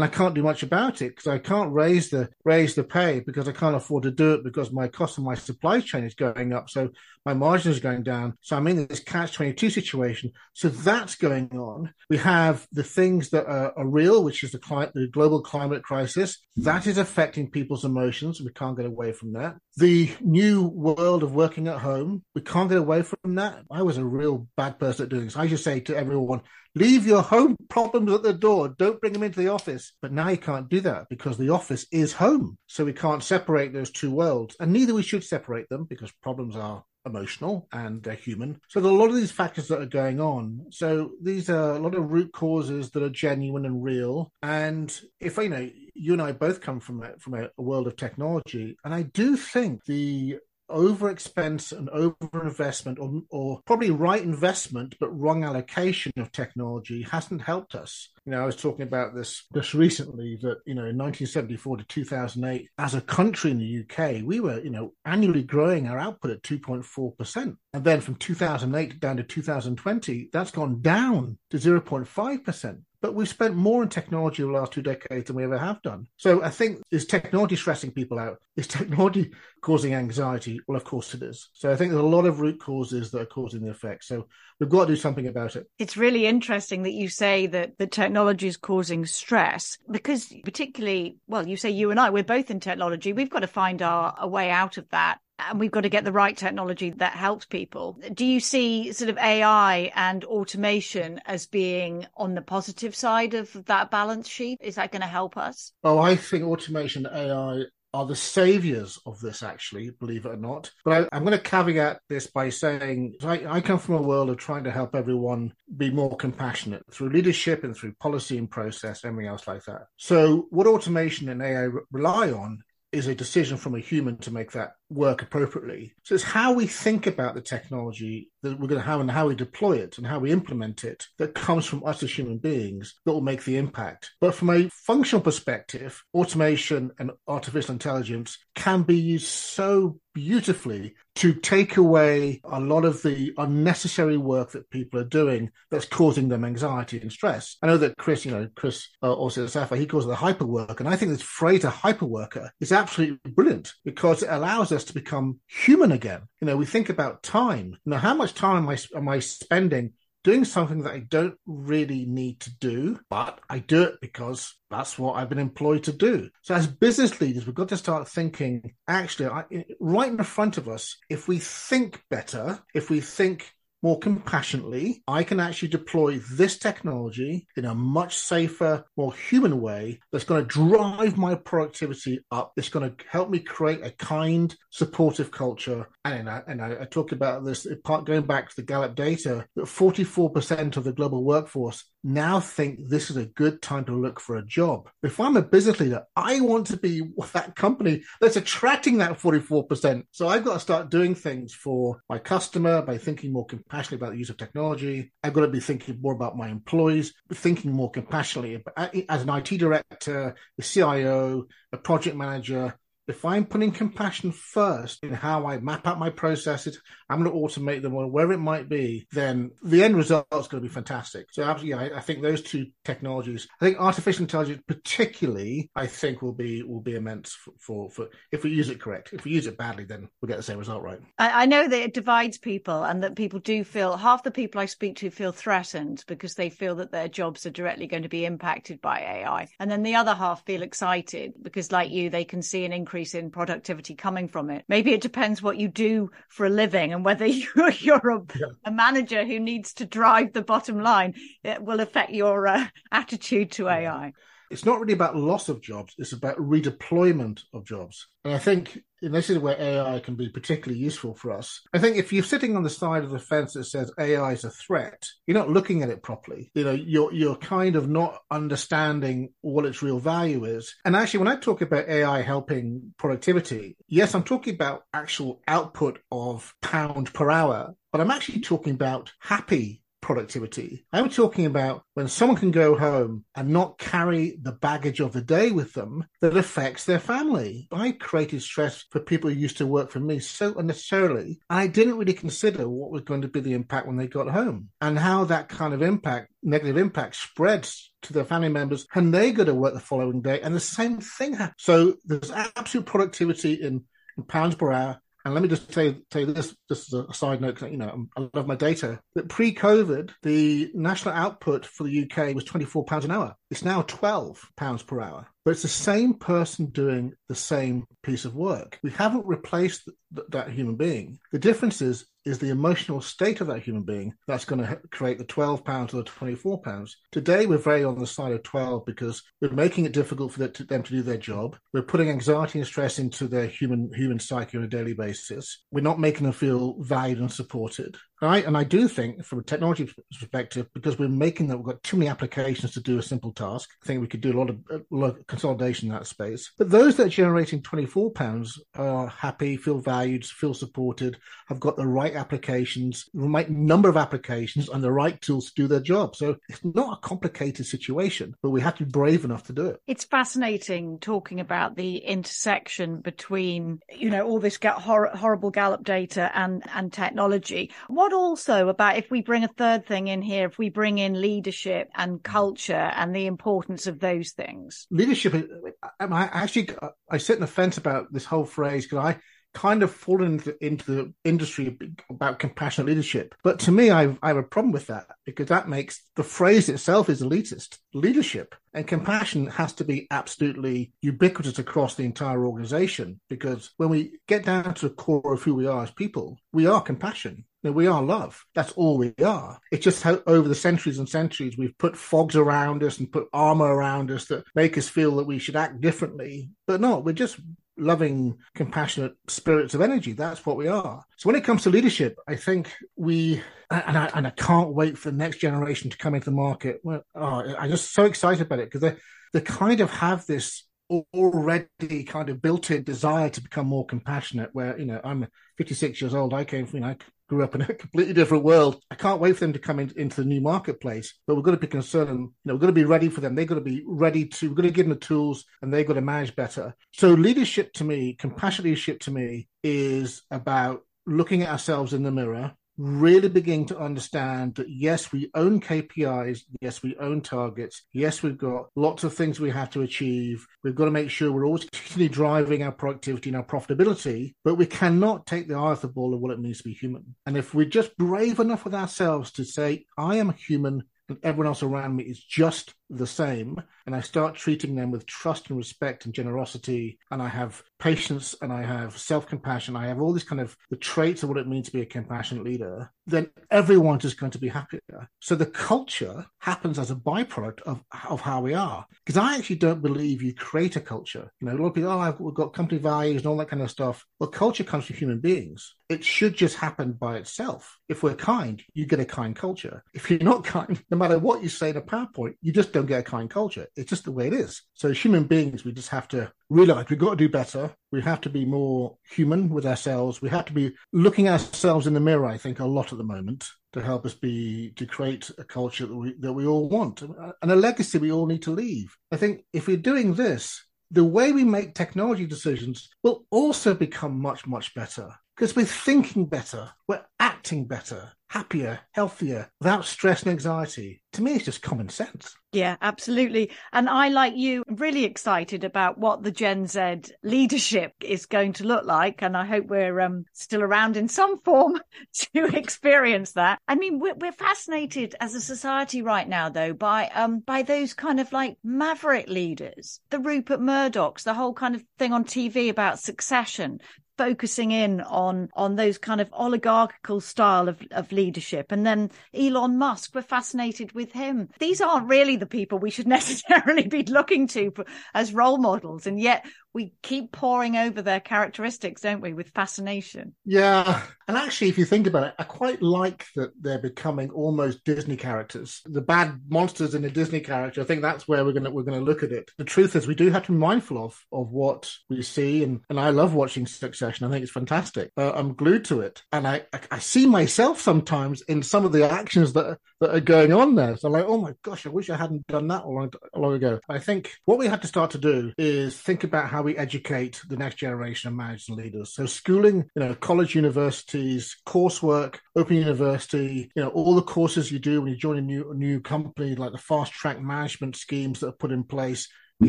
and 0.00 0.10
I 0.10 0.16
can't 0.16 0.34
do 0.34 0.42
much 0.42 0.62
about 0.62 1.02
it 1.02 1.10
because 1.10 1.26
I 1.26 1.36
can't 1.36 1.74
raise 1.74 2.08
the 2.08 2.30
raise 2.42 2.74
the 2.74 2.84
pay 2.84 3.20
because 3.20 3.46
I 3.46 3.52
can't 3.52 3.76
afford 3.76 4.04
to 4.04 4.10
do 4.10 4.32
it 4.32 4.42
because 4.42 4.72
my 4.72 4.88
cost 4.88 5.18
of 5.18 5.24
my 5.24 5.34
supply 5.34 5.80
chain 5.80 6.04
is 6.04 6.14
going 6.14 6.54
up. 6.54 6.70
So 6.70 6.88
my 7.26 7.34
margin 7.34 7.70
is 7.70 7.80
going 7.80 8.02
down. 8.02 8.38
So 8.40 8.56
I'm 8.56 8.66
in 8.66 8.86
this 8.86 9.00
catch 9.00 9.34
22 9.34 9.68
situation. 9.68 10.32
So 10.54 10.70
that's 10.70 11.16
going 11.16 11.50
on. 11.52 11.92
We 12.08 12.16
have 12.16 12.66
the 12.72 12.82
things 12.82 13.28
that 13.30 13.44
are, 13.44 13.76
are 13.76 13.86
real, 13.86 14.24
which 14.24 14.42
is 14.42 14.52
the, 14.52 14.58
cli- 14.58 14.88
the 14.94 15.06
global 15.06 15.42
climate 15.42 15.82
crisis. 15.82 16.38
That 16.56 16.86
is 16.86 16.96
affecting 16.96 17.50
people's 17.50 17.84
emotions. 17.84 18.40
We 18.40 18.52
can't 18.52 18.78
get 18.78 18.86
away 18.86 19.12
from 19.12 19.34
that. 19.34 19.56
The 19.80 20.14
new 20.20 20.64
world 20.64 21.22
of 21.22 21.34
working 21.34 21.66
at 21.66 21.78
home. 21.78 22.22
We 22.34 22.42
can't 22.42 22.68
get 22.68 22.76
away 22.76 23.00
from 23.00 23.36
that. 23.36 23.62
I 23.70 23.80
was 23.80 23.96
a 23.96 24.04
real 24.04 24.46
bad 24.54 24.78
person 24.78 25.04
at 25.04 25.08
doing 25.08 25.24
this. 25.24 25.38
I 25.38 25.46
just 25.46 25.64
say 25.64 25.80
to 25.80 25.96
everyone, 25.96 26.42
leave 26.74 27.06
your 27.06 27.22
home 27.22 27.56
problems 27.70 28.12
at 28.12 28.22
the 28.22 28.34
door. 28.34 28.74
Don't 28.76 29.00
bring 29.00 29.14
them 29.14 29.22
into 29.22 29.40
the 29.40 29.48
office. 29.48 29.94
But 30.02 30.12
now 30.12 30.28
you 30.28 30.36
can't 30.36 30.68
do 30.68 30.80
that 30.82 31.06
because 31.08 31.38
the 31.38 31.48
office 31.48 31.86
is 31.90 32.12
home. 32.12 32.58
So 32.66 32.84
we 32.84 32.92
can't 32.92 33.24
separate 33.24 33.72
those 33.72 33.90
two 33.90 34.10
worlds. 34.10 34.54
And 34.60 34.70
neither 34.70 34.92
we 34.92 35.02
should 35.02 35.24
separate 35.24 35.70
them 35.70 35.84
because 35.84 36.12
problems 36.20 36.56
are 36.56 36.84
emotional 37.06 37.68
and 37.72 38.06
uh, 38.06 38.12
human. 38.12 38.60
So 38.68 38.80
there 38.80 38.90
are 38.90 38.94
a 38.94 38.98
lot 38.98 39.10
of 39.10 39.16
these 39.16 39.32
factors 39.32 39.68
that 39.68 39.80
are 39.80 39.86
going 39.86 40.20
on. 40.20 40.66
So 40.70 41.12
these 41.22 41.48
are 41.48 41.72
a 41.72 41.78
lot 41.78 41.94
of 41.94 42.10
root 42.10 42.32
causes 42.32 42.90
that 42.90 43.02
are 43.02 43.10
genuine 43.10 43.64
and 43.66 43.82
real. 43.82 44.32
And 44.42 44.98
if 45.20 45.36
you 45.36 45.48
know, 45.48 45.70
you 45.94 46.12
and 46.12 46.22
I 46.22 46.32
both 46.32 46.60
come 46.60 46.80
from 46.80 47.02
a, 47.02 47.16
from 47.18 47.34
a 47.34 47.48
world 47.56 47.86
of 47.86 47.96
technology, 47.96 48.76
and 48.84 48.94
I 48.94 49.02
do 49.02 49.36
think 49.36 49.84
the 49.84 50.38
over 50.70 51.10
expense 51.10 51.72
and 51.72 51.88
over 51.90 52.16
investment, 52.42 52.98
or, 52.98 53.22
or 53.30 53.60
probably 53.66 53.90
right 53.90 54.22
investment 54.22 54.94
but 55.00 55.08
wrong 55.18 55.44
allocation 55.44 56.12
of 56.16 56.32
technology 56.32 57.02
hasn't 57.02 57.42
helped 57.42 57.74
us. 57.74 58.08
You 58.24 58.32
know, 58.32 58.42
I 58.42 58.46
was 58.46 58.56
talking 58.56 58.82
about 58.82 59.14
this 59.14 59.46
just 59.54 59.74
recently 59.74 60.38
that, 60.42 60.58
you 60.66 60.74
know, 60.74 60.82
in 60.82 60.96
1974 60.96 61.78
to 61.78 61.84
2008, 61.84 62.68
as 62.78 62.94
a 62.94 63.00
country 63.00 63.50
in 63.50 63.58
the 63.58 63.84
UK, 63.84 64.22
we 64.24 64.40
were, 64.40 64.60
you 64.60 64.70
know, 64.70 64.92
annually 65.04 65.42
growing 65.42 65.88
our 65.88 65.98
output 65.98 66.30
at 66.30 66.42
2.4%. 66.42 67.56
And 67.72 67.84
then 67.84 68.00
from 68.00 68.16
2008 68.16 69.00
down 69.00 69.16
to 69.16 69.22
2020, 69.22 70.28
that's 70.32 70.50
gone 70.50 70.80
down 70.80 71.38
to 71.50 71.56
0.5%. 71.56 72.82
but 73.00 73.14
we've 73.14 73.28
spent 73.28 73.56
more 73.56 73.82
on 73.82 73.88
technology 73.88 74.42
over 74.42 74.52
the 74.52 74.58
last 74.58 74.72
two 74.72 74.82
decades 74.82 75.26
than 75.26 75.36
we 75.36 75.44
ever 75.44 75.58
have 75.58 75.80
done. 75.82 76.06
So 76.16 76.42
I 76.42 76.50
think 76.50 76.82
is 76.90 77.06
technology 77.06 77.56
stressing 77.56 77.92
people 77.92 78.18
out? 78.18 78.38
Is 78.56 78.66
technology 78.66 79.30
causing 79.62 79.94
anxiety? 79.94 80.60
Well, 80.66 80.76
of 80.76 80.84
course 80.84 81.14
it 81.14 81.22
is. 81.22 81.48
So 81.52 81.70
I 81.70 81.76
think 81.76 81.92
there's 81.92 82.02
a 82.02 82.06
lot 82.06 82.26
of 82.26 82.40
root 82.40 82.60
causes 82.60 83.10
that 83.10 83.22
are 83.22 83.26
causing 83.26 83.62
the 83.62 83.70
effect. 83.70 84.04
So 84.04 84.26
we've 84.58 84.68
got 84.68 84.86
to 84.86 84.92
do 84.92 84.96
something 84.96 85.26
about 85.26 85.56
it. 85.56 85.66
It's 85.78 85.96
really 85.96 86.26
interesting 86.26 86.82
that 86.82 86.92
you 86.92 87.08
say 87.08 87.46
that 87.48 87.78
the 87.78 87.86
technology 87.86 88.48
is 88.48 88.56
causing 88.56 89.06
stress 89.06 89.78
because 89.90 90.32
particularly, 90.44 91.16
well, 91.26 91.46
you 91.46 91.56
say 91.56 91.70
you 91.70 91.90
and 91.90 91.98
I, 91.98 92.10
we're 92.10 92.24
both 92.24 92.50
in 92.50 92.60
technology. 92.60 93.12
We've 93.12 93.30
got 93.30 93.40
to 93.40 93.46
find 93.46 93.82
our 93.82 94.14
a 94.18 94.28
way 94.28 94.50
out 94.50 94.76
of 94.76 94.88
that 94.90 95.18
and 95.48 95.60
we've 95.60 95.70
got 95.70 95.82
to 95.82 95.88
get 95.88 96.04
the 96.04 96.12
right 96.12 96.36
technology 96.36 96.90
that 96.90 97.12
helps 97.12 97.46
people. 97.46 97.98
Do 98.12 98.24
you 98.24 98.40
see 98.40 98.92
sort 98.92 99.10
of 99.10 99.18
AI 99.18 99.92
and 99.94 100.24
automation 100.24 101.20
as 101.26 101.46
being 101.46 102.06
on 102.16 102.34
the 102.34 102.42
positive 102.42 102.94
side 102.94 103.34
of 103.34 103.64
that 103.66 103.90
balance 103.90 104.28
sheet? 104.28 104.58
Is 104.60 104.76
that 104.76 104.92
going 104.92 105.02
to 105.02 105.08
help 105.08 105.36
us? 105.36 105.72
Oh, 105.84 105.98
I 105.98 106.16
think 106.16 106.44
automation, 106.44 107.06
AI 107.06 107.64
are 107.92 108.06
the 108.06 108.16
saviors 108.16 108.98
of 109.04 109.20
this, 109.20 109.42
actually, 109.42 109.90
believe 109.90 110.24
it 110.24 110.30
or 110.30 110.36
not. 110.36 110.70
But 110.84 111.08
I, 111.12 111.16
am 111.16 111.24
going 111.24 111.36
to 111.36 111.42
caveat 111.42 112.00
this 112.08 112.28
by 112.28 112.48
saying 112.50 113.16
I, 113.22 113.44
I, 113.46 113.60
come 113.60 113.78
from 113.78 113.96
a 113.96 114.02
world 114.02 114.30
of 114.30 114.36
trying 114.36 114.64
to 114.64 114.70
help 114.70 114.94
everyone 114.94 115.52
be 115.76 115.90
more 115.90 116.16
compassionate 116.16 116.84
through 116.92 117.10
leadership 117.10 117.64
and 117.64 117.76
through 117.76 117.94
policy 117.94 118.38
and 118.38 118.50
process, 118.50 119.04
everything 119.04 119.28
else 119.28 119.48
like 119.48 119.64
that. 119.64 119.86
So, 119.96 120.46
what 120.50 120.66
automation 120.66 121.28
and 121.28 121.42
AI 121.42 121.68
rely 121.90 122.30
on 122.30 122.62
is 122.92 123.06
a 123.06 123.14
decision 123.14 123.56
from 123.56 123.74
a 123.74 123.80
human 123.80 124.16
to 124.18 124.32
make 124.32 124.52
that 124.52 124.72
work 124.88 125.22
appropriately. 125.22 125.94
So 126.02 126.14
it's 126.14 126.24
how 126.24 126.52
we 126.52 126.66
think 126.66 127.06
about 127.06 127.34
the 127.34 127.40
technology 127.40 128.30
that 128.42 128.58
we're 128.58 128.68
going 128.68 128.80
to 128.80 128.86
have 128.86 129.00
and 129.00 129.10
how 129.10 129.28
we 129.28 129.34
deploy 129.34 129.78
it 129.78 129.98
and 129.98 130.06
how 130.06 130.18
we 130.18 130.32
implement 130.32 130.84
it 130.84 131.06
that 131.18 131.34
comes 131.34 131.66
from 131.66 131.84
us 131.84 132.02
as 132.02 132.12
human 132.12 132.38
beings 132.38 132.94
that 133.04 133.12
will 133.12 133.20
make 133.20 133.44
the 133.44 133.56
impact. 133.56 134.10
But 134.20 134.34
from 134.34 134.50
a 134.50 134.68
functional 134.70 135.22
perspective, 135.22 136.02
automation 136.14 136.90
and 136.98 137.12
artificial 137.28 137.72
intelligence 137.72 138.38
can 138.54 138.82
be 138.82 138.96
used 138.96 139.28
so 139.28 140.00
beautifully 140.14 140.94
to 141.16 141.34
take 141.34 141.76
away 141.76 142.40
a 142.44 142.60
lot 142.60 142.84
of 142.84 143.02
the 143.02 143.32
unnecessary 143.38 144.16
work 144.16 144.52
that 144.52 144.70
people 144.70 145.00
are 145.00 145.04
doing 145.04 145.50
that's 145.70 145.86
causing 145.86 146.28
them 146.28 146.44
anxiety 146.44 147.00
and 147.00 147.12
stress. 147.12 147.56
I 147.62 147.66
know 147.66 147.78
that 147.78 147.96
Chris, 147.96 148.24
you 148.24 148.30
know, 148.30 148.48
Chris 148.54 148.88
uh, 149.02 149.12
also 149.12 149.46
Sapphire, 149.46 149.78
he 149.78 149.86
calls 149.86 150.06
it 150.06 150.10
a 150.10 150.14
hyper 150.14 150.46
work. 150.46 150.80
And 150.80 150.88
I 150.88 150.96
think 150.96 151.12
this 151.12 151.22
phrase, 151.22 151.64
a 151.64 151.70
hyper 151.70 152.06
worker, 152.06 152.50
is 152.60 152.72
absolutely 152.72 153.18
brilliant 153.32 153.72
because 153.84 154.22
it 154.22 154.30
allows 154.30 154.72
us 154.72 154.84
to 154.84 154.94
become 154.94 155.40
human 155.46 155.92
again. 155.92 156.22
You 156.40 156.46
know, 156.46 156.56
we 156.56 156.66
think 156.66 156.88
about 156.88 157.22
time. 157.22 157.76
You 157.84 157.90
know, 157.90 157.98
how 157.98 158.14
much 158.14 158.34
time 158.34 158.56
am 158.56 158.68
I, 158.68 158.78
am 158.96 159.08
I 159.08 159.20
spending 159.20 159.92
doing 160.22 160.44
something 160.44 160.82
that 160.82 160.92
I 160.92 161.00
don't 161.00 161.36
really 161.46 162.04
need 162.06 162.40
to 162.40 162.56
do, 162.58 163.00
but 163.08 163.40
I 163.48 163.58
do 163.58 163.82
it 163.82 164.00
because 164.00 164.54
that's 164.70 164.98
what 164.98 165.16
I've 165.16 165.28
been 165.28 165.38
employed 165.38 165.84
to 165.84 165.92
do. 165.92 166.30
So, 166.42 166.54
as 166.54 166.66
business 166.66 167.20
leaders, 167.20 167.46
we've 167.46 167.54
got 167.54 167.68
to 167.68 167.76
start 167.76 168.08
thinking 168.08 168.74
actually, 168.86 169.28
I, 169.28 169.44
right 169.78 170.10
in 170.10 170.22
front 170.24 170.58
of 170.58 170.68
us, 170.68 170.96
if 171.08 171.28
we 171.28 171.38
think 171.38 172.02
better, 172.10 172.60
if 172.74 172.90
we 172.90 173.00
think 173.00 173.52
more 173.82 173.98
compassionately, 173.98 175.02
I 175.08 175.24
can 175.24 175.40
actually 175.40 175.68
deploy 175.68 176.18
this 176.18 176.58
technology 176.58 177.46
in 177.56 177.64
a 177.64 177.74
much 177.74 178.16
safer, 178.16 178.84
more 178.96 179.14
human 179.14 179.60
way 179.60 180.00
that's 180.12 180.24
going 180.24 180.42
to 180.42 180.48
drive 180.48 181.16
my 181.16 181.34
productivity 181.34 182.20
up. 182.30 182.52
It's 182.56 182.68
going 182.68 182.90
to 182.90 183.04
help 183.08 183.30
me 183.30 183.38
create 183.38 183.84
a 183.84 183.90
kind, 183.90 184.54
supportive 184.70 185.30
culture. 185.30 185.88
And, 186.04 186.28
I, 186.28 186.42
and 186.46 186.62
I, 186.62 186.84
talk 186.84 187.12
about 187.12 187.44
this 187.44 187.66
part 187.84 188.04
going 188.04 188.22
back 188.22 188.50
to 188.50 188.56
the 188.56 188.62
Gallup 188.62 188.94
data 188.94 189.46
that 189.56 189.64
44% 189.64 190.76
of 190.76 190.84
the 190.84 190.92
global 190.92 191.24
workforce 191.24 191.84
now 192.02 192.40
think 192.40 192.88
this 192.88 193.10
is 193.10 193.16
a 193.16 193.26
good 193.26 193.60
time 193.60 193.84
to 193.84 193.92
look 193.92 194.20
for 194.20 194.36
a 194.36 194.46
job. 194.46 194.88
If 195.02 195.20
I'm 195.20 195.36
a 195.36 195.42
business 195.42 195.80
leader, 195.80 196.04
I 196.16 196.40
want 196.40 196.66
to 196.68 196.76
be 196.76 197.02
that 197.32 197.56
company 197.56 198.02
that's 198.20 198.36
attracting 198.36 198.98
that 198.98 199.18
44%. 199.18 200.04
So 200.10 200.28
I've 200.28 200.44
got 200.44 200.54
to 200.54 200.60
start 200.60 200.90
doing 200.90 201.14
things 201.14 201.52
for 201.52 202.00
my 202.08 202.18
customer 202.18 202.82
by 202.82 202.98
thinking 202.98 203.32
more 203.32 203.46
compassionately 203.46 203.96
about 203.96 204.12
the 204.12 204.18
use 204.18 204.30
of 204.30 204.36
technology. 204.36 205.12
I've 205.22 205.34
got 205.34 205.42
to 205.42 205.48
be 205.48 205.60
thinking 205.60 205.98
more 206.00 206.14
about 206.14 206.36
my 206.36 206.48
employees, 206.48 207.12
thinking 207.32 207.72
more 207.72 207.90
compassionately 207.90 208.62
as 209.08 209.22
an 209.22 209.28
IT 209.30 209.58
director, 209.58 210.34
the 210.56 210.62
CIO, 210.62 211.46
a 211.72 211.76
project 211.76 212.16
manager, 212.16 212.76
if 213.10 213.24
I'm 213.24 213.44
putting 213.44 213.72
compassion 213.72 214.32
first 214.32 215.02
in 215.02 215.12
how 215.12 215.46
I 215.46 215.58
map 215.58 215.86
out 215.86 215.98
my 215.98 216.10
processes, 216.10 216.80
I'm 217.08 217.22
going 217.22 217.30
to 217.30 217.36
automate 217.36 217.82
them 217.82 217.94
or 217.94 218.06
wherever 218.06 218.32
it 218.32 218.38
might 218.38 218.68
be, 218.68 219.06
then 219.12 219.50
the 219.62 219.82
end 219.82 219.96
result 219.96 220.26
is 220.32 220.48
going 220.48 220.62
to 220.62 220.68
be 220.68 220.72
fantastic. 220.72 221.26
So 221.32 221.42
absolutely, 221.42 221.90
I, 221.90 221.98
I, 221.98 222.00
think 222.00 222.22
those 222.22 222.42
two 222.42 222.66
technologies, 222.84 223.48
I 223.60 223.64
think 223.64 223.80
artificial 223.80 224.22
intelligence 224.22 224.62
particularly, 224.66 225.70
I 225.74 225.86
think 225.86 226.22
will 226.22 226.32
be 226.32 226.62
will 226.62 226.80
be 226.80 226.94
immense 226.94 227.32
for, 227.32 227.52
for, 227.58 227.90
for 227.90 228.08
if 228.30 228.44
we 228.44 228.50
use 228.50 228.68
it 228.68 228.80
correct. 228.80 229.12
If 229.12 229.24
we 229.24 229.32
use 229.32 229.46
it 229.46 229.58
badly, 229.58 229.84
then 229.84 230.08
we'll 230.20 230.28
get 230.28 230.36
the 230.36 230.42
same 230.42 230.58
result, 230.58 230.82
right? 230.82 231.00
I, 231.18 231.42
I 231.42 231.46
know 231.46 231.66
that 231.66 231.82
it 231.82 231.94
divides 231.94 232.38
people 232.38 232.84
and 232.84 233.02
that 233.02 233.16
people 233.16 233.40
do 233.40 233.64
feel 233.64 233.96
half 233.96 234.22
the 234.22 234.30
people 234.30 234.60
I 234.60 234.66
speak 234.66 234.96
to 234.96 235.10
feel 235.10 235.32
threatened 235.32 236.04
because 236.06 236.34
they 236.34 236.50
feel 236.50 236.76
that 236.76 236.92
their 236.92 237.08
jobs 237.08 237.44
are 237.44 237.50
directly 237.50 237.86
going 237.88 238.04
to 238.04 238.08
be 238.08 238.24
impacted 238.24 238.80
by 238.80 239.00
AI. 239.00 239.48
And 239.58 239.70
then 239.70 239.82
the 239.82 239.96
other 239.96 240.14
half 240.14 240.44
feel 240.44 240.62
excited 240.62 241.34
because 241.42 241.72
like 241.72 241.90
you, 241.90 242.08
they 242.08 242.24
can 242.24 242.42
see 242.42 242.64
an 242.64 242.72
increase 242.72 242.99
increase 243.00 243.14
in 243.14 243.30
productivity 243.30 243.94
coming 243.94 244.28
from 244.28 244.50
it. 244.50 244.64
Maybe 244.68 244.92
it 244.92 245.00
depends 245.00 245.42
what 245.42 245.56
you 245.56 245.68
do 245.68 246.10
for 246.28 246.44
a 246.44 246.50
living 246.50 246.92
and 246.92 247.02
whether 247.02 247.24
you're, 247.26 247.70
you're 247.70 248.10
a, 248.10 248.22
yeah. 248.38 248.46
a 248.66 248.70
manager 248.70 249.24
who 249.24 249.40
needs 249.40 249.72
to 249.74 249.86
drive 249.86 250.32
the 250.32 250.42
bottom 250.42 250.80
line. 250.80 251.14
It 251.42 251.62
will 251.62 251.80
affect 251.80 252.10
your 252.10 252.46
uh, 252.46 252.66
attitude 252.92 253.52
to 253.52 253.68
AI 253.68 254.12
it's 254.50 254.64
not 254.64 254.80
really 254.80 254.92
about 254.92 255.16
loss 255.16 255.48
of 255.48 255.62
jobs, 255.62 255.94
it's 255.98 256.12
about 256.12 256.36
redeployment 256.36 257.42
of 257.52 257.64
jobs. 257.64 258.06
And 258.24 258.34
I 258.34 258.38
think 258.38 258.82
and 259.02 259.14
this 259.14 259.30
is 259.30 259.38
where 259.38 259.58
AI 259.58 259.98
can 260.00 260.14
be 260.14 260.28
particularly 260.28 260.78
useful 260.78 261.14
for 261.14 261.32
us. 261.32 261.62
I 261.72 261.78
think 261.78 261.96
if 261.96 262.12
you're 262.12 262.22
sitting 262.22 262.56
on 262.56 262.62
the 262.62 262.70
side 262.70 263.02
of 263.02 263.10
the 263.10 263.18
fence 263.18 263.54
that 263.54 263.64
says 263.64 263.90
AI 263.98 264.32
is 264.32 264.44
a 264.44 264.50
threat, 264.50 265.06
you're 265.26 265.38
not 265.38 265.48
looking 265.48 265.82
at 265.82 265.88
it 265.88 266.02
properly. 266.02 266.50
You 266.54 266.64
know, 266.64 266.72
you're 266.72 267.12
you're 267.12 267.36
kind 267.36 267.76
of 267.76 267.88
not 267.88 268.18
understanding 268.30 269.30
what 269.40 269.64
its 269.64 269.82
real 269.82 269.98
value 269.98 270.44
is. 270.44 270.74
And 270.84 270.94
actually, 270.94 271.20
when 271.20 271.28
I 271.28 271.36
talk 271.36 271.62
about 271.62 271.88
AI 271.88 272.20
helping 272.22 272.92
productivity, 272.98 273.76
yes, 273.88 274.14
I'm 274.14 274.24
talking 274.24 274.54
about 274.54 274.84
actual 274.92 275.40
output 275.48 276.00
of 276.12 276.54
pound 276.60 277.12
per 277.14 277.30
hour, 277.30 277.74
but 277.92 278.00
I'm 278.00 278.10
actually 278.10 278.40
talking 278.40 278.74
about 278.74 279.12
happy 279.18 279.79
productivity. 280.00 280.84
I'm 280.92 281.08
talking 281.08 281.46
about 281.46 281.82
when 281.94 282.08
someone 282.08 282.38
can 282.38 282.50
go 282.50 282.76
home 282.76 283.24
and 283.34 283.50
not 283.50 283.78
carry 283.78 284.38
the 284.40 284.52
baggage 284.52 285.00
of 285.00 285.12
the 285.12 285.20
day 285.20 285.50
with 285.50 285.72
them 285.74 286.06
that 286.20 286.36
affects 286.36 286.84
their 286.84 286.98
family. 286.98 287.68
I 287.70 287.92
created 287.92 288.42
stress 288.42 288.84
for 288.90 289.00
people 289.00 289.30
who 289.30 289.36
used 289.36 289.58
to 289.58 289.66
work 289.66 289.90
for 289.90 290.00
me 290.00 290.18
so 290.18 290.54
unnecessarily. 290.54 291.40
I 291.48 291.66
didn't 291.66 291.98
really 291.98 292.14
consider 292.14 292.68
what 292.68 292.90
was 292.90 293.02
going 293.02 293.22
to 293.22 293.28
be 293.28 293.40
the 293.40 293.54
impact 293.54 293.86
when 293.86 293.96
they 293.96 294.06
got 294.06 294.28
home 294.28 294.68
and 294.80 294.98
how 294.98 295.24
that 295.24 295.48
kind 295.48 295.74
of 295.74 295.82
impact, 295.82 296.32
negative 296.42 296.76
impact, 296.76 297.16
spreads 297.16 297.92
to 298.02 298.12
their 298.12 298.24
family 298.24 298.48
members 298.48 298.86
and 298.94 299.12
they 299.12 299.32
go 299.32 299.44
to 299.44 299.54
work 299.54 299.74
the 299.74 299.80
following 299.80 300.22
day 300.22 300.40
and 300.40 300.54
the 300.54 300.60
same 300.60 301.00
thing 301.00 301.34
happens. 301.34 301.54
So 301.58 301.96
there's 302.04 302.30
absolute 302.30 302.86
productivity 302.86 303.54
in, 303.54 303.84
in 304.16 304.24
pounds 304.24 304.54
per 304.54 304.72
hour 304.72 305.00
and 305.24 305.34
let 305.34 305.42
me 305.42 305.48
just 305.48 305.72
say, 305.72 305.98
say 306.12 306.24
this, 306.24 306.56
this 306.68 306.86
is 306.86 306.94
a 306.94 307.12
side 307.12 307.40
note, 307.40 307.60
you 307.62 307.76
know, 307.76 308.06
I 308.16 308.28
love 308.32 308.46
my 308.46 308.54
data. 308.54 309.00
That 309.14 309.28
pre-COVID, 309.28 310.10
the 310.22 310.70
national 310.74 311.14
output 311.14 311.66
for 311.66 311.84
the 311.84 312.04
UK 312.04 312.34
was 312.34 312.44
24 312.44 312.84
pounds 312.84 313.04
an 313.04 313.10
hour. 313.10 313.34
It's 313.50 313.64
now 313.64 313.82
12 313.82 314.50
pounds 314.56 314.82
per 314.82 315.00
hour, 315.00 315.26
but 315.44 315.52
it's 315.52 315.62
the 315.62 315.68
same 315.68 316.14
person 316.14 316.66
doing 316.66 317.14
the 317.28 317.34
same 317.34 317.84
piece 318.02 318.24
of 318.24 318.34
work. 318.34 318.78
We 318.82 318.90
haven't 318.90 319.26
replaced 319.26 319.84
th- 319.84 320.26
that 320.30 320.50
human 320.50 320.76
being. 320.76 321.18
The 321.32 321.38
difference 321.38 321.80
is 321.82 322.06
is 322.26 322.38
the 322.38 322.50
emotional 322.50 323.00
state 323.00 323.40
of 323.40 323.46
that 323.46 323.62
human 323.62 323.82
being 323.82 324.12
that's 324.26 324.44
going 324.44 324.60
to 324.60 324.78
create 324.90 325.16
the 325.16 325.24
12 325.24 325.64
pounds 325.64 325.94
or 325.94 325.98
the 325.98 326.04
24 326.04 326.60
pounds. 326.60 326.96
Today, 327.12 327.46
we're 327.46 327.56
very 327.56 327.82
on 327.82 327.98
the 327.98 328.06
side 328.06 328.32
of 328.32 328.42
12 328.42 328.84
because 328.84 329.22
we're 329.40 329.50
making 329.50 329.86
it 329.86 329.92
difficult 329.92 330.32
for 330.32 330.46
them 330.46 330.82
to, 330.82 330.90
do 330.90 331.02
their 331.02 331.16
job. 331.16 331.56
We're 331.72 331.82
putting 331.82 332.10
anxiety 332.10 332.58
and 332.58 332.66
stress 332.68 332.98
into 332.98 333.26
their 333.26 333.46
human 333.46 333.90
human 333.94 334.18
psyche 334.18 334.58
on 334.58 334.64
a 334.64 334.68
daily 334.68 334.92
basis. 334.92 335.64
We're 335.70 335.80
not 335.80 335.98
making 335.98 336.24
them 336.24 336.32
feel 336.32 336.76
valued 336.80 337.20
and 337.20 337.32
supported. 337.32 337.96
Right? 338.22 338.44
And 338.44 338.56
I 338.56 338.64
do 338.64 338.86
think, 338.86 339.24
from 339.24 339.38
a 339.38 339.42
technology 339.42 339.90
perspective, 340.12 340.68
because 340.74 340.98
we're 340.98 341.08
making 341.08 341.48
that, 341.48 341.56
we've 341.56 341.66
got 341.66 341.82
too 341.82 341.96
many 341.96 342.10
applications 342.10 342.72
to 342.72 342.80
do 342.80 342.98
a 342.98 343.02
simple 343.02 343.32
task. 343.32 343.70
I 343.82 343.86
think 343.86 344.02
we 344.02 344.08
could 344.08 344.20
do 344.20 344.32
a 344.32 344.38
lot 344.38 344.50
of, 344.50 344.58
uh, 344.70 344.78
a 344.78 344.82
lot 344.94 345.18
of 345.18 345.26
consolidation 345.26 345.88
in 345.88 345.94
that 345.94 346.06
space. 346.06 346.52
But 346.58 346.70
those 346.70 346.96
that 346.96 347.06
are 347.06 347.10
generating 347.10 347.62
24 347.62 348.10
pounds 348.10 348.60
are 348.74 349.06
happy, 349.06 349.56
feel 349.56 349.78
valued, 349.78 350.26
feel 350.26 350.52
supported, 350.52 351.18
have 351.48 351.60
got 351.60 351.76
the 351.76 351.86
right 351.86 352.14
applications, 352.14 353.08
the 353.14 353.28
right 353.28 353.50
number 353.50 353.88
of 353.88 353.96
applications, 353.96 354.68
and 354.68 354.84
the 354.84 354.92
right 354.92 355.20
tools 355.22 355.46
to 355.46 355.54
do 355.54 355.66
their 355.66 355.80
job. 355.80 356.14
So 356.14 356.36
it's 356.48 356.64
not 356.64 356.98
a 356.98 357.00
complicated 357.00 357.66
situation, 357.66 358.34
but 358.42 358.50
we 358.50 358.60
have 358.60 358.76
to 358.76 358.84
be 358.84 358.90
brave 358.90 359.24
enough 359.24 359.44
to 359.44 359.52
do 359.52 359.66
it. 359.66 359.80
It's 359.86 360.04
fascinating 360.04 360.98
talking 360.98 361.40
about 361.40 361.76
the 361.76 361.96
intersection 361.96 363.00
between, 363.00 363.80
you 363.90 364.10
know, 364.10 364.26
all 364.26 364.40
this 364.40 364.58
horrible 364.62 365.50
Gallup 365.50 365.84
data 365.84 366.30
and, 366.34 366.62
and 366.74 366.92
technology. 366.92 367.70
What 367.88 368.09
what 368.10 368.16
also 368.16 368.68
about 368.68 368.96
if 368.96 369.10
we 369.10 369.22
bring 369.22 369.44
a 369.44 369.48
third 369.48 369.86
thing 369.86 370.08
in 370.08 370.22
here, 370.22 370.46
if 370.46 370.58
we 370.58 370.68
bring 370.68 370.98
in 370.98 371.20
leadership 371.20 371.88
and 371.94 372.18
mm. 372.18 372.22
culture 372.22 372.72
and 372.72 373.14
the 373.14 373.26
importance 373.26 373.86
of 373.86 374.00
those 374.00 374.32
things? 374.32 374.86
Leadership, 374.90 375.34
uh, 375.34 375.88
I 376.00 376.22
actually, 376.32 376.70
uh, 376.82 376.88
I 377.10 377.18
sit 377.18 377.36
in 377.36 377.40
the 377.40 377.46
fence 377.46 377.78
about 377.78 378.12
this 378.12 378.24
whole 378.24 378.44
phrase 378.44 378.84
because 378.84 378.98
I, 378.98 379.20
kind 379.52 379.82
of 379.82 379.90
fallen 379.92 380.34
into, 380.34 380.64
into, 380.64 380.94
the 380.94 381.14
industry 381.24 381.76
about 382.08 382.38
compassionate 382.38 382.86
leadership. 382.86 383.34
But 383.42 383.58
to 383.60 383.72
me, 383.72 383.90
I've, 383.90 384.16
I 384.22 384.28
have 384.28 384.36
a 384.36 384.44
problem 384.44 384.70
with 384.70 384.86
that 384.86 385.06
because 385.26 385.48
that 385.48 385.68
makes 385.68 386.02
the 386.14 386.22
phrase 386.22 386.68
itself 386.68 387.08
is 387.08 387.20
elitist. 387.20 387.78
Leadership 387.92 388.54
and 388.72 388.86
compassion 388.86 389.48
has 389.48 389.72
to 389.72 389.84
be 389.84 390.06
absolutely 390.12 390.92
ubiquitous 391.02 391.58
across 391.58 391.96
the 391.96 392.04
entire 392.04 392.46
organization 392.46 393.20
because 393.28 393.72
when 393.76 393.88
we 393.88 394.20
get 394.28 394.44
down 394.44 394.72
to 394.74 394.88
the 394.88 394.94
core 394.94 395.34
of 395.34 395.42
who 395.42 395.56
we 395.56 395.66
are 395.66 395.82
as 395.82 395.90
people, 395.90 396.38
we 396.52 396.68
are 396.68 396.80
compassion. 396.80 397.44
We 397.62 397.86
are 397.86 398.02
love. 398.02 398.44
That's 398.54 398.72
all 398.72 398.96
we 398.96 399.14
are. 399.22 399.58
It's 399.70 399.84
just 399.84 400.02
how 400.02 400.22
over 400.26 400.48
the 400.48 400.54
centuries 400.54 400.98
and 400.98 401.08
centuries 401.08 401.58
we've 401.58 401.76
put 401.76 401.96
fogs 401.96 402.34
around 402.34 402.82
us 402.82 402.98
and 402.98 403.12
put 403.12 403.28
armor 403.32 403.66
around 403.66 404.10
us 404.10 404.26
that 404.26 404.44
make 404.54 404.78
us 404.78 404.88
feel 404.88 405.16
that 405.16 405.26
we 405.26 405.38
should 405.38 405.56
act 405.56 405.80
differently. 405.80 406.50
But 406.66 406.80
no, 406.80 406.98
we're 406.98 407.12
just 407.12 407.38
loving, 407.76 408.38
compassionate 408.54 409.14
spirits 409.28 409.74
of 409.74 409.80
energy. 409.80 410.12
That's 410.12 410.44
what 410.46 410.56
we 410.56 410.68
are. 410.68 411.04
So 411.16 411.28
when 411.28 411.36
it 411.36 411.44
comes 411.44 411.62
to 411.64 411.70
leadership, 411.70 412.16
I 412.26 412.36
think 412.36 412.72
we 412.96 413.42
and 413.70 413.96
I, 413.96 414.10
and 414.14 414.26
I 414.26 414.30
can't 414.30 414.74
wait 414.74 414.98
for 414.98 415.10
the 415.10 415.16
next 415.16 415.38
generation 415.38 415.90
to 415.90 415.98
come 415.98 416.14
into 416.14 416.26
the 416.26 416.36
market. 416.36 416.80
Well, 416.82 417.02
oh, 417.14 417.54
I'm 417.56 417.70
just 417.70 417.92
so 417.92 418.04
excited 418.04 418.46
about 418.46 418.60
it 418.60 418.70
because 418.70 418.80
they 418.80 418.96
they 419.32 419.40
kind 419.40 419.80
of 419.80 419.90
have 419.90 420.26
this 420.26 420.66
already 421.14 422.02
kind 422.04 422.28
of 422.30 422.42
built-in 422.42 422.82
desire 422.82 423.28
to 423.30 423.40
become 423.40 423.66
more 423.66 423.86
compassionate. 423.86 424.50
Where 424.52 424.78
you 424.78 424.86
know 424.86 425.00
I'm 425.02 425.28
56 425.58 426.00
years 426.00 426.14
old. 426.14 426.34
I 426.34 426.44
came 426.44 426.66
from 426.66 426.78
you 426.78 426.86
know 426.86 426.96
grew 427.30 427.44
up 427.44 427.54
in 427.54 427.62
a 427.62 427.72
completely 427.72 428.12
different 428.12 428.42
world. 428.42 428.82
I 428.90 428.96
can't 428.96 429.20
wait 429.20 429.34
for 429.34 429.44
them 429.44 429.52
to 429.52 429.60
come 429.60 429.78
in, 429.78 429.92
into 429.96 430.20
the 430.20 430.28
new 430.28 430.40
marketplace, 430.40 431.14
but 431.26 431.36
we're 431.36 431.42
going 431.42 431.56
to 431.56 431.60
be 431.60 431.68
concerned. 431.68 432.08
You 432.10 432.32
know, 432.44 432.54
we're 432.54 432.60
going 432.60 432.74
to 432.74 432.80
be 432.80 432.84
ready 432.84 433.08
for 433.08 433.20
them. 433.20 433.36
They're 433.36 433.44
going 433.44 433.62
to 433.62 433.70
be 433.70 433.84
ready 433.86 434.26
to, 434.26 434.48
We're 434.48 434.56
going 434.56 434.68
to 434.68 434.74
give 434.74 434.86
them 434.86 434.94
the 434.94 435.00
tools 435.00 435.44
and 435.62 435.72
they've 435.72 435.86
got 435.86 435.94
to 435.94 436.00
manage 436.00 436.34
better. 436.34 436.74
So 436.92 437.10
leadership 437.10 437.72
to 437.74 437.84
me, 437.84 438.14
compassionate 438.14 438.64
leadership 438.64 439.00
to 439.02 439.12
me 439.12 439.48
is 439.62 440.22
about 440.30 440.82
looking 441.06 441.42
at 441.42 441.50
ourselves 441.50 441.92
in 441.94 442.02
the 442.02 442.10
mirror 442.10 442.54
really 442.80 443.28
beginning 443.28 443.66
to 443.66 443.78
understand 443.78 444.54
that 444.54 444.70
yes, 444.70 445.12
we 445.12 445.30
own 445.34 445.60
KPIs, 445.60 446.40
yes, 446.60 446.82
we 446.82 446.96
own 446.96 447.20
targets, 447.20 447.82
yes, 447.92 448.22
we've 448.22 448.38
got 448.38 448.68
lots 448.74 449.04
of 449.04 449.12
things 449.12 449.38
we 449.38 449.50
have 449.50 449.70
to 449.70 449.82
achieve. 449.82 450.46
We've 450.64 450.74
got 450.74 450.86
to 450.86 450.90
make 450.90 451.10
sure 451.10 451.30
we're 451.30 451.46
always 451.46 451.64
continually 451.64 452.08
driving 452.08 452.62
our 452.62 452.72
productivity 452.72 453.28
and 453.28 453.36
our 453.36 453.44
profitability, 453.44 454.34
but 454.44 454.54
we 454.54 454.66
cannot 454.66 455.26
take 455.26 455.46
the 455.46 455.54
eye 455.54 455.72
off 455.72 455.82
the 455.82 455.88
ball 455.88 456.14
of 456.14 456.20
what 456.20 456.32
it 456.32 456.40
means 456.40 456.58
to 456.58 456.64
be 456.64 456.72
human. 456.72 457.14
And 457.26 457.36
if 457.36 457.54
we're 457.54 457.66
just 457.66 457.96
brave 457.98 458.40
enough 458.40 458.64
with 458.64 458.74
ourselves 458.74 459.32
to 459.32 459.44
say, 459.44 459.84
I 459.98 460.16
am 460.16 460.30
a 460.30 460.34
human 460.34 460.84
and 461.10 461.18
everyone 461.22 461.48
else 461.48 461.62
around 461.62 461.96
me 461.96 462.04
is 462.04 462.22
just 462.22 462.72
the 462.90 463.06
same 463.06 463.62
and 463.86 463.94
I 463.94 464.00
start 464.00 464.34
treating 464.34 464.74
them 464.74 464.90
with 464.90 465.06
trust 465.06 465.48
and 465.48 465.56
respect 465.56 466.04
and 466.04 466.14
generosity 466.14 466.98
and 467.10 467.22
I 467.22 467.28
have 467.28 467.62
patience 467.78 468.34
and 468.42 468.52
I 468.52 468.62
have 468.62 468.98
self-compassion, 468.98 469.76
I 469.76 469.86
have 469.86 470.00
all 470.00 470.12
these 470.12 470.24
kind 470.24 470.40
of 470.40 470.56
the 470.68 470.76
traits 470.76 471.22
of 471.22 471.28
what 471.28 471.38
it 471.38 471.48
means 471.48 471.66
to 471.66 471.72
be 471.72 471.80
a 471.80 471.86
compassionate 471.86 472.44
leader, 472.44 472.90
then 473.06 473.30
everyone 473.50 474.00
is 474.02 474.14
going 474.14 474.32
to 474.32 474.38
be 474.38 474.48
happier. 474.48 474.80
So 475.20 475.34
the 475.34 475.46
culture 475.46 476.26
happens 476.38 476.78
as 476.78 476.90
a 476.90 476.96
byproduct 476.96 477.62
of, 477.62 477.82
of 478.08 478.20
how 478.20 478.40
we 478.40 478.54
are. 478.54 478.86
Because 479.04 479.16
I 479.16 479.36
actually 479.36 479.56
don't 479.56 479.82
believe 479.82 480.22
you 480.22 480.34
create 480.34 480.76
a 480.76 480.80
culture. 480.80 481.30
You 481.40 481.48
know, 481.48 481.54
a 481.54 481.58
lot 481.58 481.68
of 481.68 481.74
people, 481.74 481.90
oh, 481.90 482.16
we've 482.20 482.34
got 482.34 482.52
company 482.52 482.80
values 482.80 483.22
and 483.22 483.26
all 483.26 483.36
that 483.38 483.48
kind 483.48 483.62
of 483.62 483.70
stuff. 483.70 484.06
Well, 484.18 484.30
culture 484.30 484.64
comes 484.64 484.84
from 484.84 484.96
human 484.96 485.20
beings. 485.20 485.74
It 485.88 486.04
should 486.04 486.36
just 486.36 486.56
happen 486.56 486.92
by 486.92 487.16
itself. 487.16 487.78
If 487.88 488.02
we're 488.02 488.14
kind, 488.14 488.62
you 488.74 488.86
get 488.86 489.00
a 489.00 489.04
kind 489.04 489.34
culture. 489.34 489.82
If 489.92 490.10
you're 490.10 490.20
not 490.20 490.44
kind, 490.56 490.82
no 490.90 490.96
matter 490.96 491.18
what 491.18 491.42
you 491.42 491.48
say 491.48 491.70
in 491.70 491.76
a 491.76 491.82
PowerPoint, 491.82 492.34
you 492.42 492.52
just 492.52 492.72
don't 492.72 492.79
get 492.88 493.00
a 493.00 493.02
kind 493.02 493.28
culture. 493.30 493.66
It's 493.76 493.90
just 493.90 494.04
the 494.04 494.12
way 494.12 494.26
it 494.26 494.32
is. 494.32 494.62
So 494.74 494.90
as 494.90 495.00
human 495.00 495.24
beings, 495.24 495.64
we 495.64 495.72
just 495.72 495.88
have 495.90 496.08
to 496.08 496.32
realize 496.48 496.86
we've 496.88 496.98
got 496.98 497.10
to 497.10 497.16
do 497.16 497.28
better. 497.28 497.74
We 497.92 498.02
have 498.02 498.20
to 498.22 498.30
be 498.30 498.44
more 498.44 498.96
human 499.10 499.48
with 499.48 499.66
ourselves. 499.66 500.22
We 500.22 500.28
have 500.30 500.46
to 500.46 500.52
be 500.52 500.72
looking 500.92 501.28
ourselves 501.28 501.86
in 501.86 501.94
the 501.94 502.00
mirror, 502.00 502.26
I 502.26 502.38
think, 502.38 502.60
a 502.60 502.64
lot 502.64 502.92
at 502.92 502.98
the 502.98 503.04
moment 503.04 503.48
to 503.72 503.82
help 503.82 504.04
us 504.04 504.14
be 504.14 504.72
to 504.76 504.86
create 504.86 505.30
a 505.38 505.44
culture 505.44 505.86
that 505.86 505.94
we 505.94 506.14
that 506.18 506.32
we 506.32 506.46
all 506.46 506.68
want 506.68 507.02
and 507.02 507.52
a 507.52 507.56
legacy 507.56 507.98
we 507.98 508.12
all 508.12 508.26
need 508.26 508.42
to 508.42 508.50
leave. 508.50 508.96
I 509.12 509.16
think 509.16 509.44
if 509.52 509.66
we're 509.66 509.76
doing 509.76 510.14
this, 510.14 510.64
the 510.90 511.04
way 511.04 511.32
we 511.32 511.44
make 511.44 511.74
technology 511.74 512.26
decisions 512.26 512.88
will 513.02 513.24
also 513.30 513.74
become 513.74 514.20
much, 514.20 514.46
much 514.46 514.74
better 514.74 515.14
because 515.40 515.56
we're 515.56 515.64
thinking 515.64 516.26
better, 516.26 516.68
we're 516.86 517.02
acting 517.18 517.64
better, 517.64 518.12
happier, 518.28 518.78
healthier, 518.92 519.50
without 519.58 519.86
stress 519.86 520.22
and 520.22 520.30
anxiety. 520.30 521.00
To 521.14 521.22
me, 521.22 521.32
it's 521.32 521.46
just 521.46 521.62
common 521.62 521.88
sense. 521.88 522.36
Yeah, 522.52 522.76
absolutely. 522.82 523.50
And 523.72 523.88
I, 523.88 524.08
like 524.08 524.36
you, 524.36 524.64
really 524.68 525.04
excited 525.04 525.64
about 525.64 525.98
what 525.98 526.22
the 526.22 526.30
Gen 526.30 526.66
Z 526.66 527.12
leadership 527.22 527.92
is 528.02 528.26
going 528.26 528.54
to 528.54 528.64
look 528.64 528.84
like. 528.84 529.22
And 529.22 529.36
I 529.36 529.46
hope 529.46 529.66
we're 529.66 530.00
um, 530.00 530.24
still 530.32 530.62
around 530.62 530.96
in 530.96 531.08
some 531.08 531.38
form 531.38 531.80
to 532.34 532.44
experience 532.56 533.32
that. 533.32 533.60
I 533.66 533.76
mean, 533.76 533.98
we're, 533.98 534.14
we're, 534.14 534.32
fascinated 534.32 535.14
as 535.20 535.34
a 535.34 535.40
society 535.40 536.02
right 536.02 536.28
now, 536.28 536.48
though, 536.48 536.72
by 536.72 537.08
um, 537.08 537.40
by 537.40 537.62
those 537.62 537.94
kind 537.94 538.20
of 538.20 538.32
like 538.32 538.56
maverick 538.64 539.28
leaders, 539.28 540.00
the 540.10 540.18
Rupert 540.18 540.60
Murdochs, 540.60 541.24
the 541.24 541.34
whole 541.34 541.52
kind 541.52 541.74
of 541.74 541.84
thing 541.98 542.12
on 542.12 542.24
TV 542.24 542.70
about 542.70 543.00
succession, 543.00 543.80
focusing 544.20 544.70
in 544.70 545.00
on 545.00 545.48
on 545.54 545.76
those 545.76 545.96
kind 545.96 546.20
of 546.20 546.28
oligarchical 546.34 547.22
style 547.22 547.70
of, 547.70 547.80
of 547.90 548.12
leadership. 548.12 548.70
And 548.70 548.84
then 548.84 549.10
elon 549.32 549.78
musk 549.78 550.14
we're 550.14 550.20
fascinated 550.20 550.92
with 550.92 551.10
him. 551.10 551.48
These 551.58 551.80
aren't 551.80 552.06
really 552.06 552.36
the 552.36 552.44
people 552.44 552.78
we 552.78 552.90
should 552.90 553.08
necessarily 553.18 553.88
be 553.88 554.02
looking 554.02 554.46
to 554.48 554.74
as 555.14 555.32
role 555.32 555.56
models. 555.56 556.06
And 556.06 556.20
yet 556.20 556.44
we 556.72 556.94
keep 557.02 557.32
poring 557.32 557.76
over 557.76 558.02
their 558.02 558.20
characteristics, 558.20 559.02
don't 559.02 559.20
we, 559.20 559.32
with 559.32 559.50
fascination? 559.50 560.34
Yeah. 560.44 561.02
And 561.26 561.36
actually, 561.36 561.68
if 561.68 561.78
you 561.78 561.84
think 561.84 562.06
about 562.06 562.28
it, 562.28 562.34
I 562.38 562.44
quite 562.44 562.82
like 562.82 563.26
that 563.36 563.50
they're 563.60 563.78
becoming 563.78 564.30
almost 564.30 564.84
Disney 564.84 565.16
characters. 565.16 565.80
The 565.84 566.00
bad 566.00 566.40
monsters 566.48 566.94
in 566.94 567.04
a 567.04 567.10
Disney 567.10 567.40
character, 567.40 567.80
I 567.80 567.84
think 567.84 568.02
that's 568.02 568.26
where 568.26 568.44
we're 568.44 568.52
gonna 568.52 568.70
we're 568.70 568.82
gonna 568.82 569.00
look 569.00 569.22
at 569.22 569.32
it. 569.32 569.50
The 569.56 569.64
truth 569.64 569.94
is 569.94 570.06
we 570.06 570.14
do 570.14 570.30
have 570.30 570.46
to 570.46 570.52
be 570.52 570.58
mindful 570.58 571.04
of 571.04 571.24
of 571.32 571.50
what 571.50 571.90
we 572.08 572.22
see 572.22 572.64
and, 572.64 572.80
and 572.88 572.98
I 572.98 573.10
love 573.10 573.34
watching 573.34 573.66
Succession. 573.66 574.26
I 574.26 574.30
think 574.30 574.42
it's 574.42 574.52
fantastic. 574.52 575.10
Uh, 575.16 575.32
I'm 575.34 575.54
glued 575.54 575.84
to 575.86 576.00
it. 576.00 576.22
And 576.32 576.46
I, 576.46 576.62
I, 576.72 576.80
I 576.90 576.98
see 576.98 577.26
myself 577.26 577.80
sometimes 577.80 578.42
in 578.42 578.62
some 578.62 578.84
of 578.84 578.92
the 578.92 579.08
actions 579.08 579.52
that 579.52 579.78
that 580.00 580.14
are 580.14 580.20
going 580.20 580.52
on 580.52 580.74
there. 580.74 580.96
So 580.96 581.08
I'm 581.08 581.12
like, 581.12 581.26
oh 581.26 581.38
my 581.38 581.54
gosh, 581.62 581.86
I 581.86 581.90
wish 581.90 582.10
I 582.10 582.16
hadn't 582.16 582.46
done 582.46 582.68
that 582.68 582.88
long, 582.88 583.12
long 583.34 583.54
ago. 583.54 583.80
I 583.88 583.98
think 583.98 584.32
what 584.46 584.58
we 584.58 584.66
have 584.66 584.80
to 584.80 584.88
start 584.88 585.12
to 585.12 585.18
do 585.18 585.52
is 585.58 585.96
think 585.96 586.24
about 586.24 586.48
how 586.48 586.59
how 586.60 586.64
we 586.64 586.76
educate 586.76 587.40
the 587.48 587.56
next 587.56 587.76
generation 587.76 588.28
of 588.28 588.34
managers 588.34 588.68
and 588.68 588.76
leaders. 588.76 589.14
So 589.14 589.24
schooling, 589.24 589.76
you 589.96 590.02
know, 590.02 590.14
college, 590.14 590.54
universities, 590.54 591.56
coursework, 591.66 592.36
open 592.54 592.76
university, 592.76 593.72
you 593.74 593.82
know, 593.82 593.88
all 593.88 594.14
the 594.14 594.20
courses 594.20 594.70
you 594.70 594.78
do 594.78 595.00
when 595.00 595.10
you 595.10 595.16
join 595.16 595.38
a 595.38 595.40
new 595.40 595.70
a 595.70 595.74
new 595.74 596.00
company, 596.00 596.54
like 596.54 596.72
the 596.72 596.78
fast 596.78 597.12
track 597.12 597.40
management 597.40 597.96
schemes 597.96 598.40
that 598.40 598.48
are 598.48 598.52
put 598.52 598.72
in 598.72 598.84
place. 598.84 599.26
We 599.60 599.68